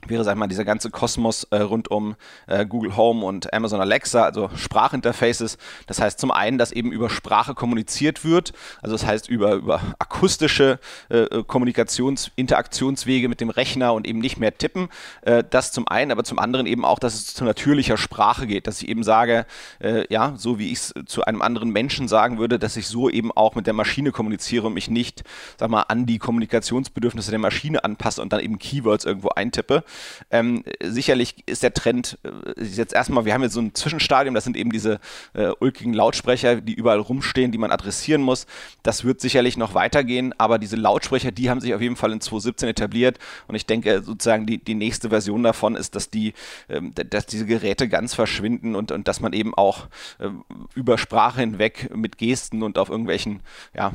wäre, 0.07 0.23
sag 0.25 0.33
ich 0.33 0.39
mal, 0.39 0.47
dieser 0.47 0.65
ganze 0.65 0.91
Kosmos 0.91 1.45
äh, 1.51 1.57
rund 1.57 1.91
um 1.91 2.15
äh, 2.47 2.65
Google 2.65 2.97
Home 2.97 3.25
und 3.25 3.53
Amazon 3.53 3.81
Alexa, 3.81 4.25
also 4.25 4.49
Sprachinterfaces. 4.55 5.59
Das 5.87 6.01
heißt 6.01 6.19
zum 6.19 6.31
einen, 6.31 6.57
dass 6.57 6.71
eben 6.71 6.93
über 6.93 7.11
Sprache 7.11 7.55
kommuniziert 7.55 8.25
wird, 8.25 8.53
also 8.81 8.95
das 8.95 9.05
heißt 9.05 9.29
über, 9.29 9.55
über 9.55 9.81
akustische 9.99 10.79
äh, 11.11 11.19
äh 11.19 11.43
Kommunikations-, 11.43 12.31
Interaktionswege 12.37 13.29
mit 13.29 13.41
dem 13.41 13.51
Rechner 13.51 13.93
und 13.93 14.07
eben 14.07 14.21
nicht 14.21 14.39
mehr 14.39 14.57
tippen. 14.57 14.89
Äh, 15.23 15.43
das 15.49 15.73
zum 15.73 15.89
einen, 15.89 16.13
aber 16.13 16.25
zum 16.25 16.39
anderen 16.39 16.67
eben 16.67 16.85
auch, 16.85 17.01
dass 17.01 17.15
es 17.15 17.35
zu 17.35 17.45
natürlicher 17.45 17.97
Sprache 17.97 18.47
geht, 18.47 18.67
dass 18.67 18.81
ich 18.81 18.89
eben 18.89 19.03
sage, 19.03 19.47
äh, 19.81 20.05
ja, 20.13 20.35
so 20.37 20.59
wie 20.59 20.71
ich 20.71 20.79
es 20.79 20.95
zu 21.07 21.25
einem 21.25 21.43
anderen 21.43 21.71
Menschen 21.71 22.07
sagen 22.07 22.39
würde, 22.39 22.59
dass 22.59 22.77
ich 22.77 22.87
so 22.87 23.11
eben 23.11 23.33
auch 23.33 23.57
mit 23.57 23.67
der 23.67 23.75
Maschine 23.75 24.13
kommuniziere 24.13 24.69
und 24.69 24.75
mich 24.75 24.89
nicht, 24.89 25.25
sag 25.59 25.71
mal, 25.71 25.83
an 25.83 26.07
die 26.07 26.19
Kommunikationsbedürfnisse 26.19 27.31
der 27.31 27.41
Maschine 27.41 27.83
anpasse 27.85 28.23
und 28.23 28.33
dann 28.33 28.41
eben 28.41 28.59
Keywords 28.59 29.05
irgendwo 29.05 29.31
eintippe. 29.31 29.83
Ähm, 30.31 30.64
sicherlich 30.83 31.37
ist 31.46 31.62
der 31.62 31.74
Trend 31.74 32.18
äh, 32.22 32.62
jetzt 32.62 32.92
erstmal, 32.92 33.24
wir 33.24 33.35
haben 33.35 33.42
jetzt 33.42 33.55
so 33.55 33.61
ein 33.61 33.74
Zwischenstadium, 33.74 34.35
das 34.35 34.44
sind 34.44 34.57
eben 34.57 34.70
diese 34.70 35.01
äh, 35.35 35.51
ulkigen 35.61 35.94
Lautsprecher, 35.94 36.61
die 36.61 36.74
überall 36.74 37.01
rumstehen, 37.01 37.53
die 37.53 37.59
man 37.59 37.70
adressieren 37.70 38.22
muss. 38.22 38.46
Das 38.83 39.05
wird 39.05 39.20
sicherlich 39.20 39.57
noch 39.57 39.74
weitergehen, 39.74 40.35
aber 40.38 40.59
diese 40.59 40.77
Lautsprecher, 40.77 41.33
die 41.33 41.51
haben 41.51 41.61
sich 41.61 41.74
auf 41.74 41.81
jeden 41.81 41.96
Fall 41.96 42.12
in 42.12 42.20
2017 42.20 42.68
etabliert 42.68 43.18
und 43.46 43.55
ich 43.55 43.66
denke 43.66 44.03
sozusagen 44.03 44.46
die, 44.46 44.59
die 44.59 44.74
nächste 44.74 45.11
Version 45.11 45.42
davon 45.42 45.77
ist, 45.77 45.94
dass 45.94 46.11
die, 46.11 46.35
ähm, 46.68 46.92
dass 46.94 47.27
diese 47.27 47.46
Geräte 47.46 47.88
ganz 47.88 48.14
verschwinden 48.14 48.74
und, 48.74 48.92
und 48.92 49.09
dass 49.09 49.20
man 49.20 49.33
eben 49.33 49.55
auch 49.55 49.87
äh, 50.18 50.29
über 50.74 50.98
Sprache 50.98 51.40
hinweg 51.40 51.90
mit 51.94 52.18
Gesten 52.18 52.62
und 52.62 52.79
auf 52.79 52.90
irgendwelchen, 52.90 53.40
ja, 53.74 53.92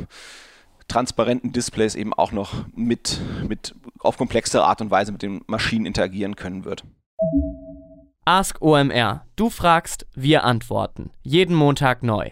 transparenten 0.87 1.51
Displays 1.51 1.95
eben 1.95 2.13
auch 2.13 2.31
noch 2.31 2.53
mit, 2.75 3.19
mit 3.47 3.75
auf 3.99 4.17
komplexere 4.17 4.65
Art 4.65 4.81
und 4.81 4.91
Weise 4.91 5.11
mit 5.11 5.21
den 5.21 5.41
Maschinen 5.47 5.85
interagieren 5.85 6.35
können 6.35 6.65
wird. 6.65 6.83
Ask 8.25 8.61
OMR. 8.61 9.25
Du 9.35 9.49
fragst, 9.49 10.05
wir 10.13 10.43
antworten. 10.43 11.11
Jeden 11.23 11.55
Montag 11.55 12.03
neu. 12.03 12.31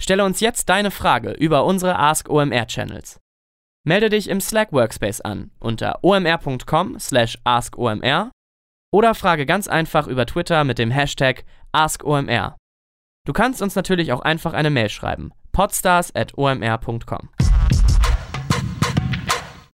Stelle 0.00 0.24
uns 0.24 0.40
jetzt 0.40 0.68
deine 0.68 0.90
Frage 0.90 1.32
über 1.32 1.64
unsere 1.64 1.98
Ask 1.98 2.28
OMR 2.28 2.66
Channels. 2.66 3.20
Melde 3.84 4.08
dich 4.08 4.28
im 4.28 4.40
Slack 4.40 4.72
Workspace 4.72 5.20
an 5.20 5.50
unter 5.58 6.02
omr.com/askomr 6.02 8.30
oder 8.92 9.14
frage 9.14 9.46
ganz 9.46 9.68
einfach 9.68 10.06
über 10.06 10.26
Twitter 10.26 10.64
mit 10.64 10.78
dem 10.78 10.90
Hashtag 10.90 11.44
AskOMR. 11.72 12.56
Du 13.26 13.32
kannst 13.32 13.62
uns 13.62 13.76
natürlich 13.76 14.12
auch 14.12 14.20
einfach 14.20 14.52
eine 14.52 14.70
Mail 14.70 14.88
schreiben: 14.88 15.32
podstars@omr.com. 15.52 17.28